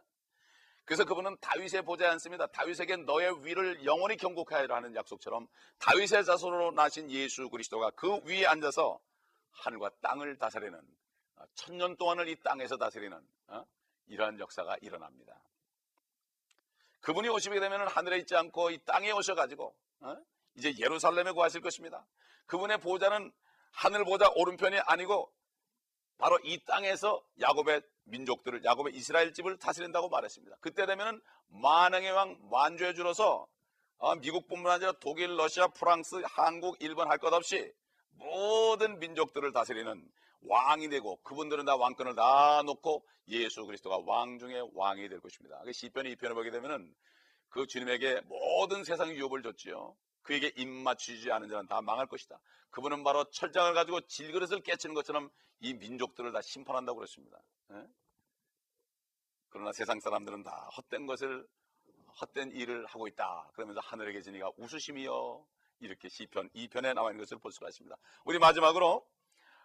그래서 0.84 1.04
그분은 1.04 1.36
다윗의 1.40 1.82
보좌에 1.82 2.08
앉습니다. 2.08 2.46
다윗에게 2.46 2.96
너의 2.96 3.44
위를 3.44 3.84
영원히 3.84 4.16
경고하여라 4.16 4.76
하는 4.76 4.94
약속처럼 4.94 5.46
다윗의 5.78 6.24
자손으로 6.24 6.72
나신 6.72 7.10
예수 7.10 7.48
그리스도가 7.50 7.90
그 7.90 8.20
위에 8.24 8.46
앉아서 8.46 8.98
하늘과 9.50 9.90
땅을 10.00 10.38
다스리는 10.38 10.80
어, 11.36 11.44
천년 11.54 11.96
동안을 11.96 12.28
이 12.28 12.36
땅에서 12.36 12.76
다스리는 12.76 13.18
어? 13.48 13.64
이러한 14.06 14.40
역사가 14.40 14.76
일어납니다. 14.80 15.40
그분이 17.00 17.28
오시게 17.28 17.60
되면 17.60 17.86
하늘에 17.86 18.18
있지 18.18 18.34
않고 18.36 18.70
이 18.70 18.78
땅에 18.84 19.10
오셔가지고 19.10 19.74
어? 20.00 20.16
이제 20.56 20.74
예루살렘에 20.78 21.32
구하실 21.32 21.60
것입니다. 21.60 22.06
그분의 22.48 22.78
보좌는 22.78 23.30
하늘 23.70 24.04
보좌 24.04 24.28
오른편이 24.34 24.78
아니고 24.80 25.32
바로 26.18 26.38
이 26.42 26.58
땅에서 26.64 27.22
야곱의 27.40 27.82
민족들을 28.04 28.64
야곱의 28.64 28.94
이스라엘 28.96 29.32
집을 29.32 29.58
다스린다고 29.58 30.08
말했습니다. 30.08 30.56
그때 30.60 30.84
되면 30.86 31.22
만왕의 31.48 32.10
왕 32.10 32.38
만주에 32.50 32.94
줄어서 32.94 33.46
어, 33.98 34.14
미국뿐만 34.16 34.72
아니라 34.72 34.92
독일, 35.00 35.36
러시아, 35.36 35.68
프랑스, 35.68 36.22
한국, 36.24 36.76
일본 36.80 37.08
할 37.08 37.18
것 37.18 37.32
없이 37.32 37.72
모든 38.12 38.98
민족들을 38.98 39.52
다스리는 39.52 40.08
왕이 40.42 40.88
되고 40.88 41.16
그분들은 41.22 41.64
다 41.64 41.76
왕권을 41.76 42.14
다 42.14 42.62
놓고 42.64 43.04
예수 43.28 43.66
그리스도가 43.66 43.98
왕 44.06 44.38
중에 44.38 44.62
왕이 44.74 45.08
될 45.08 45.20
것입니다. 45.20 45.60
그 45.64 45.72
시편이 45.72 46.14
2편을 46.16 46.34
보게 46.34 46.50
되면은 46.50 46.94
그 47.48 47.66
주님에게 47.66 48.22
모든 48.22 48.84
세상 48.84 49.10
유업을 49.14 49.42
줬지요. 49.42 49.96
그에게 50.22 50.52
입맞추지 50.56 51.30
않은 51.30 51.48
자는 51.48 51.66
다 51.66 51.80
망할 51.80 52.06
것이다. 52.06 52.38
그분은 52.70 53.02
바로 53.02 53.24
철장을 53.24 53.72
가지고 53.74 54.00
질그릇을 54.02 54.60
깨치는 54.60 54.94
것처럼 54.94 55.30
이 55.60 55.74
민족들을 55.74 56.32
다 56.32 56.40
심판한다고 56.42 56.98
그랬습니다. 56.98 57.38
예? 57.72 57.86
그러나 59.48 59.72
세상 59.72 59.98
사람들은 60.00 60.42
다 60.42 60.68
헛된 60.76 61.06
것을 61.06 61.46
헛된 62.20 62.52
일을 62.52 62.86
하고 62.86 63.08
있다. 63.08 63.50
그러면서 63.54 63.80
하늘에 63.82 64.12
계시니가 64.12 64.50
웃으심이요. 64.56 65.46
이렇게 65.80 66.08
시편 66.08 66.50
2편에 66.50 66.94
나와 66.94 67.10
있는 67.10 67.22
것을 67.24 67.38
볼 67.38 67.52
수가 67.52 67.68
있습니다. 67.68 67.96
우리 68.24 68.38
마지막으로 68.38 69.06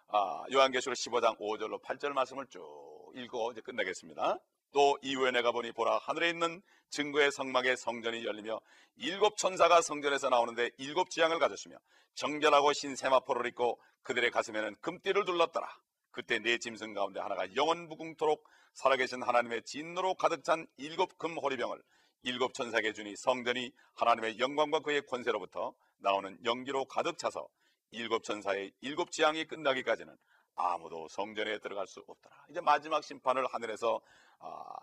아, 0.08 0.44
요한계시록 0.52 0.94
15장 0.96 1.38
5절로 1.38 1.82
8절 1.82 2.12
말씀을 2.12 2.46
쭉 2.46 3.12
읽고 3.14 3.52
이제 3.52 3.60
끝내겠습니다. 3.60 4.38
또 4.74 4.98
이후에 5.02 5.30
내가 5.30 5.52
보니 5.52 5.72
보라 5.72 5.98
하늘에 5.98 6.28
있는 6.28 6.60
증거의 6.90 7.30
성막의 7.30 7.76
성전이 7.76 8.24
열리며 8.26 8.60
일곱 8.96 9.36
천사가 9.36 9.80
성전에서 9.80 10.28
나오는데 10.28 10.70
일곱 10.78 11.10
지향을 11.10 11.38
가졌으며 11.38 11.76
정결하고 12.16 12.72
신 12.72 12.96
세마포를 12.96 13.46
입고 13.46 13.80
그들의 14.02 14.30
가슴에는 14.30 14.76
금띠를 14.80 15.24
둘렀더라. 15.24 15.66
그때 16.10 16.40
네 16.40 16.58
짐승 16.58 16.92
가운데 16.92 17.20
하나가 17.20 17.46
영원 17.54 17.88
무궁토록 17.88 18.44
살아계신 18.74 19.22
하나님의 19.22 19.62
진노로 19.64 20.14
가득 20.14 20.42
찬 20.44 20.66
일곱 20.76 21.18
금 21.18 21.38
호리병을 21.38 21.80
일곱 22.24 22.52
천사에게 22.54 22.92
주니 22.92 23.14
성전이 23.16 23.70
하나님의 23.94 24.38
영광과 24.40 24.80
그의 24.80 25.02
권세로부터 25.06 25.72
나오는 25.98 26.36
연기로 26.44 26.86
가득 26.86 27.16
차서 27.18 27.46
일곱 27.92 28.24
천사의 28.24 28.72
일곱 28.80 29.12
지향이 29.12 29.44
끝나기까지는 29.44 30.16
아무도 30.56 31.08
성전에 31.08 31.58
들어갈 31.58 31.86
수 31.86 32.04
없더라. 32.06 32.46
이제 32.50 32.60
마지막 32.60 33.02
심판을 33.02 33.46
하늘에서 33.46 34.00
아, 34.38 34.74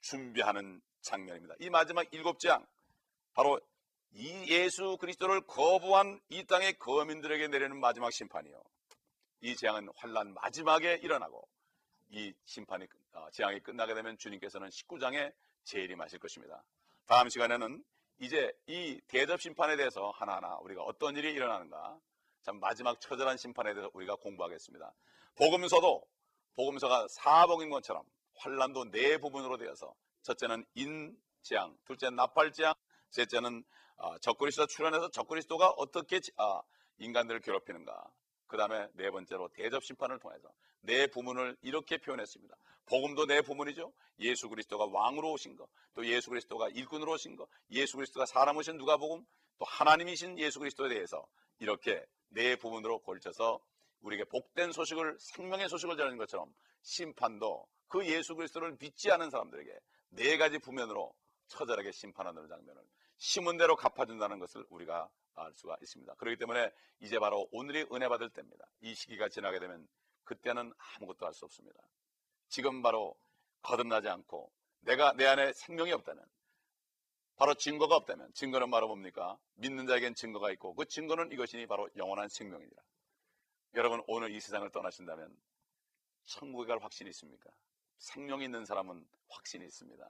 준비하는 0.00 0.80
장면입니다. 1.00 1.54
이 1.60 1.70
마지막 1.70 2.06
일곱 2.12 2.38
지향 2.38 2.66
바로 3.34 3.60
이 4.14 4.46
예수 4.48 4.96
그리스도를 4.98 5.42
거부한 5.42 6.20
이 6.28 6.44
땅의 6.44 6.78
거민들에게 6.78 7.48
내리는 7.48 7.78
마지막 7.78 8.12
심판이요. 8.12 8.62
이 9.40 9.56
재앙은 9.56 9.88
환란 9.96 10.34
마지막에 10.34 10.94
일어나고 11.02 11.48
이 12.10 12.32
심판이 12.44 12.86
어, 13.14 13.28
재앙이 13.32 13.60
끝나게 13.60 13.94
되면 13.94 14.16
주님께서는 14.18 14.68
19장에 14.68 15.32
재림하실 15.64 16.18
것입니다. 16.18 16.62
다음 17.06 17.28
시간에는 17.28 17.82
이제 18.20 18.52
이 18.66 19.00
대접 19.08 19.40
심판에 19.40 19.76
대해서 19.76 20.10
하나하나 20.10 20.56
우리가 20.58 20.82
어떤 20.82 21.16
일이 21.16 21.32
일어나는가 21.32 21.98
참 22.42 22.58
마지막 22.60 23.00
처절한 23.00 23.36
심판에 23.36 23.72
대해서 23.74 23.90
우리가 23.94 24.16
공부하겠습니다. 24.16 24.92
복음서도 25.36 26.04
복음서가 26.54 27.06
사복인 27.08 27.70
것처럼 27.70 28.04
환란도 28.36 28.90
네 28.90 29.18
부분으로 29.18 29.56
되어서 29.56 29.94
첫째는 30.22 30.64
인재앙, 30.74 31.76
둘째는 31.84 32.16
나팔재앙, 32.16 32.74
셋째는 33.10 33.64
아, 33.98 34.18
적그리스도 34.20 34.66
출현해서 34.66 35.10
적그리스도가 35.10 35.70
어떻게 35.76 36.18
지- 36.20 36.32
아, 36.36 36.60
인간들을 36.98 37.40
괴롭히는가. 37.40 38.10
그 38.52 38.58
다음에 38.58 38.86
네 38.92 39.10
번째로 39.10 39.48
대접 39.54 39.82
심판을 39.82 40.18
통해서 40.18 40.52
네 40.82 41.06
부문을 41.06 41.56
이렇게 41.62 41.96
표현했습니다. 41.96 42.54
복음도 42.84 43.24
네 43.24 43.40
부문이죠. 43.40 43.90
예수 44.18 44.50
그리스도가 44.50 44.84
왕으로 44.92 45.32
오신 45.32 45.56
거, 45.56 45.66
또 45.94 46.04
예수 46.04 46.28
그리스도가 46.28 46.68
일꾼으로 46.68 47.12
오신 47.12 47.36
거, 47.36 47.48
예수 47.70 47.96
그리스도가 47.96 48.26
사람 48.26 48.58
오신 48.58 48.76
누가복음, 48.76 49.24
또 49.58 49.64
하나님이신 49.64 50.38
예수 50.38 50.58
그리스도에 50.58 50.90
대해서 50.90 51.26
이렇게 51.60 52.04
네 52.28 52.54
부분으로 52.56 52.98
걸쳐서 52.98 53.58
우리에게 54.02 54.24
복된 54.24 54.72
소식을 54.72 55.16
생명의 55.18 55.70
소식을 55.70 55.96
전하는 55.96 56.18
것처럼 56.18 56.52
심판도 56.82 57.66
그 57.88 58.04
예수 58.06 58.34
그리스도를 58.34 58.76
믿지 58.78 59.10
않은 59.10 59.30
사람들에게 59.30 59.78
네 60.10 60.36
가지 60.36 60.58
부면으로 60.58 61.14
처절하게 61.46 61.90
심판하는 61.90 62.46
장면을 62.46 62.82
심은 63.16 63.56
대로 63.56 63.76
갚아준다는 63.76 64.40
것을 64.40 64.66
우리가 64.68 65.08
알 65.34 65.52
수가 65.54 65.76
있습니다. 65.80 66.14
그렇기 66.14 66.38
때문에 66.38 66.70
이제 67.00 67.18
바로 67.18 67.48
오늘이 67.52 67.86
은혜 67.92 68.08
받을 68.08 68.30
때입니다. 68.30 68.64
이 68.80 68.94
시기가 68.94 69.28
지나게 69.28 69.58
되면 69.58 69.88
그때는 70.24 70.72
아무것도 70.96 71.26
할 71.26 71.32
수 71.32 71.44
없습니다. 71.44 71.80
지금 72.48 72.82
바로 72.82 73.16
거듭나지 73.62 74.08
않고 74.08 74.52
내가 74.80 75.12
내 75.14 75.26
안에 75.26 75.52
생명이 75.52 75.92
없다면 75.92 76.24
바로 77.36 77.54
증거가 77.54 77.96
없다면 77.96 78.32
증거는 78.34 78.70
바로 78.70 78.88
뭡니까? 78.88 79.38
믿는 79.54 79.86
자에겐 79.86 80.14
증거가 80.14 80.50
있고 80.52 80.74
그 80.74 80.84
증거는 80.84 81.32
이것이니 81.32 81.66
바로 81.66 81.88
영원한 81.96 82.28
생명이니라. 82.28 82.82
여러분 83.74 84.02
오늘 84.06 84.30
이 84.32 84.40
세상을 84.40 84.68
떠나신다면 84.70 85.34
천국에 86.24 86.66
갈 86.68 86.82
확신이 86.82 87.08
있습니까? 87.10 87.50
생명이 87.98 88.44
있는 88.44 88.64
사람은 88.64 89.06
확신이 89.28 89.64
있습니다. 89.64 90.08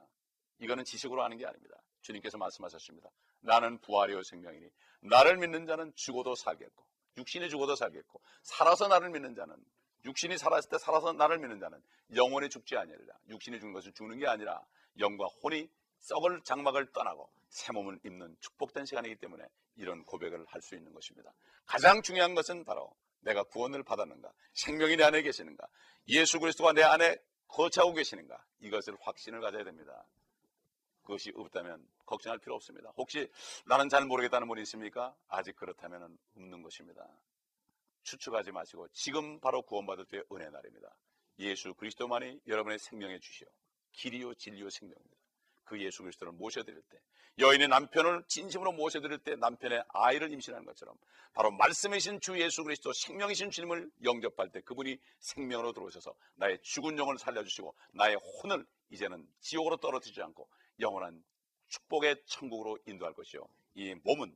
이거는 0.59 0.83
지식으로 0.83 1.23
아는 1.23 1.37
게 1.37 1.45
아닙니다. 1.45 1.75
주님께서 2.01 2.37
말씀하셨습니다. 2.37 3.09
나는 3.43 3.79
부활이요 3.79 4.23
생명이니 4.23 4.69
나를 5.01 5.37
믿는 5.37 5.65
자는 5.67 5.93
죽어도 5.95 6.35
살겠고 6.35 6.83
육신이 7.17 7.49
죽어도 7.49 7.75
살겠고 7.75 8.21
살아서 8.41 8.87
나를 8.87 9.09
믿는 9.11 9.35
자는 9.35 9.55
육신이 10.05 10.37
살았을 10.37 10.69
때 10.69 10.77
살아서 10.77 11.13
나를 11.13 11.39
믿는 11.39 11.59
자는 11.59 11.81
영원히 12.15 12.49
죽지 12.49 12.75
아니하리라. 12.75 13.13
육신이 13.29 13.59
죽는 13.59 13.73
것은 13.73 13.93
죽는 13.93 14.19
게 14.19 14.27
아니라 14.27 14.61
영과 14.99 15.25
혼이 15.41 15.69
썩을 15.99 16.41
장막을 16.43 16.91
떠나고 16.91 17.31
새 17.49 17.71
몸을 17.71 17.99
입는 18.03 18.35
축복된 18.41 18.85
시간이기 18.85 19.15
때문에 19.15 19.45
이런 19.75 20.03
고백을 20.03 20.45
할 20.47 20.61
수 20.61 20.75
있는 20.75 20.93
것입니다. 20.93 21.31
가장 21.65 22.01
중요한 22.01 22.35
것은 22.35 22.65
바로 22.65 22.93
내가 23.21 23.43
구원을 23.43 23.83
받았는가, 23.83 24.29
생명이 24.53 24.97
내 24.97 25.03
안에 25.05 25.21
계시는가, 25.21 25.65
예수 26.09 26.39
그리스도가 26.39 26.73
내 26.73 26.83
안에 26.83 27.17
거처하고 27.47 27.93
계시는가 27.93 28.43
이것을 28.59 28.97
확신을 28.99 29.39
가져야 29.39 29.63
됩니다. 29.63 30.05
그것이 31.03 31.31
없다면 31.35 31.85
걱정할 32.05 32.39
필요 32.39 32.55
없습니다. 32.55 32.91
혹시 32.97 33.29
나는 33.65 33.89
잘 33.89 34.05
모르겠다는 34.05 34.47
분이 34.47 34.61
있습니까? 34.63 35.15
아직 35.27 35.55
그렇다면 35.55 36.17
없는 36.35 36.63
것입니다. 36.63 37.07
추측하지 38.03 38.51
마시고 38.51 38.87
지금 38.89 39.39
바로 39.39 39.61
구원받을 39.61 40.05
때의 40.05 40.23
은혜 40.31 40.49
날입니다. 40.49 40.95
예수 41.39 41.73
그리스도만이 41.73 42.41
여러분의 42.47 42.79
생명의 42.79 43.19
주시오. 43.19 43.47
길이요 43.93 44.33
진리요 44.35 44.69
생명입니다. 44.69 45.17
그 45.63 45.81
예수 45.81 46.03
그리스도를 46.03 46.33
모셔드릴 46.33 46.81
때 46.89 46.99
여인의 47.39 47.67
남편을 47.69 48.25
진심으로 48.27 48.73
모셔드릴 48.73 49.19
때 49.19 49.35
남편의 49.35 49.83
아이를 49.89 50.31
임신하는 50.31 50.65
것처럼 50.65 50.95
바로 51.33 51.51
말씀이신 51.51 52.19
주 52.19 52.39
예수 52.39 52.63
그리스도 52.63 52.93
생명이신 52.93 53.49
주님을 53.49 53.89
영접할 54.03 54.51
때 54.51 54.61
그분이 54.61 54.99
생명으로 55.19 55.73
들어오셔서 55.73 56.13
나의 56.35 56.59
죽은 56.61 56.97
영을 56.97 57.17
살려주시고 57.17 57.73
나의 57.93 58.15
혼을 58.17 58.65
이제는 58.91 59.27
지옥으로 59.39 59.77
떨어뜨리지 59.77 60.21
않고 60.21 60.47
영원한 60.79 61.23
축복의 61.67 62.23
천국으로 62.25 62.77
인도할 62.85 63.13
것이요 63.13 63.41
이 63.75 63.95
몸은 64.03 64.35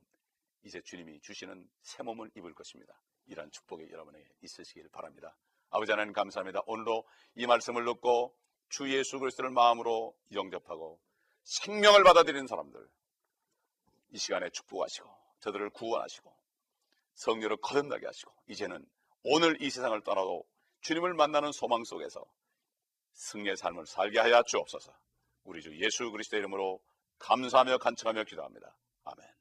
이제 0.64 0.80
주님이 0.82 1.20
주시는 1.20 1.68
새 1.82 2.02
몸을 2.02 2.30
입을 2.36 2.54
것입니다. 2.54 3.00
이러한 3.26 3.50
축복이 3.50 3.90
여러분에게 3.90 4.26
있으시길 4.42 4.88
바랍니다. 4.88 5.36
아버지 5.70 5.92
하나님 5.92 6.12
감사합니다. 6.12 6.62
오늘도 6.66 7.04
이 7.36 7.46
말씀을 7.46 7.84
듣고 7.84 8.34
주 8.68 8.92
예수 8.92 9.18
그리스도를 9.18 9.50
마음으로 9.50 10.16
영접하고 10.32 11.00
생명을 11.44 12.02
받아들이는 12.04 12.46
사람들 12.46 12.88
이 14.10 14.18
시간에 14.18 14.50
축복하시고 14.50 15.08
저들을 15.40 15.70
구원하시고 15.70 16.34
성녀를 17.14 17.58
거듭나게 17.58 18.06
하시고 18.06 18.32
이제는 18.48 18.84
오늘 19.24 19.60
이 19.62 19.70
세상을 19.70 20.00
떠나도 20.02 20.44
주님을 20.80 21.14
만나는 21.14 21.52
소망 21.52 21.84
속에서 21.84 22.24
승리의 23.12 23.56
삶을 23.56 23.86
살게 23.86 24.20
하여 24.20 24.42
주옵소서. 24.44 24.92
우리 25.48 25.62
주 25.62 25.74
예수 25.78 26.10
그리스도 26.10 26.36
의 26.36 26.40
이름으로 26.40 26.78
감사하며 27.18 27.78
간청하며 27.78 28.24
기도합니다. 28.24 28.76
아멘. 29.04 29.37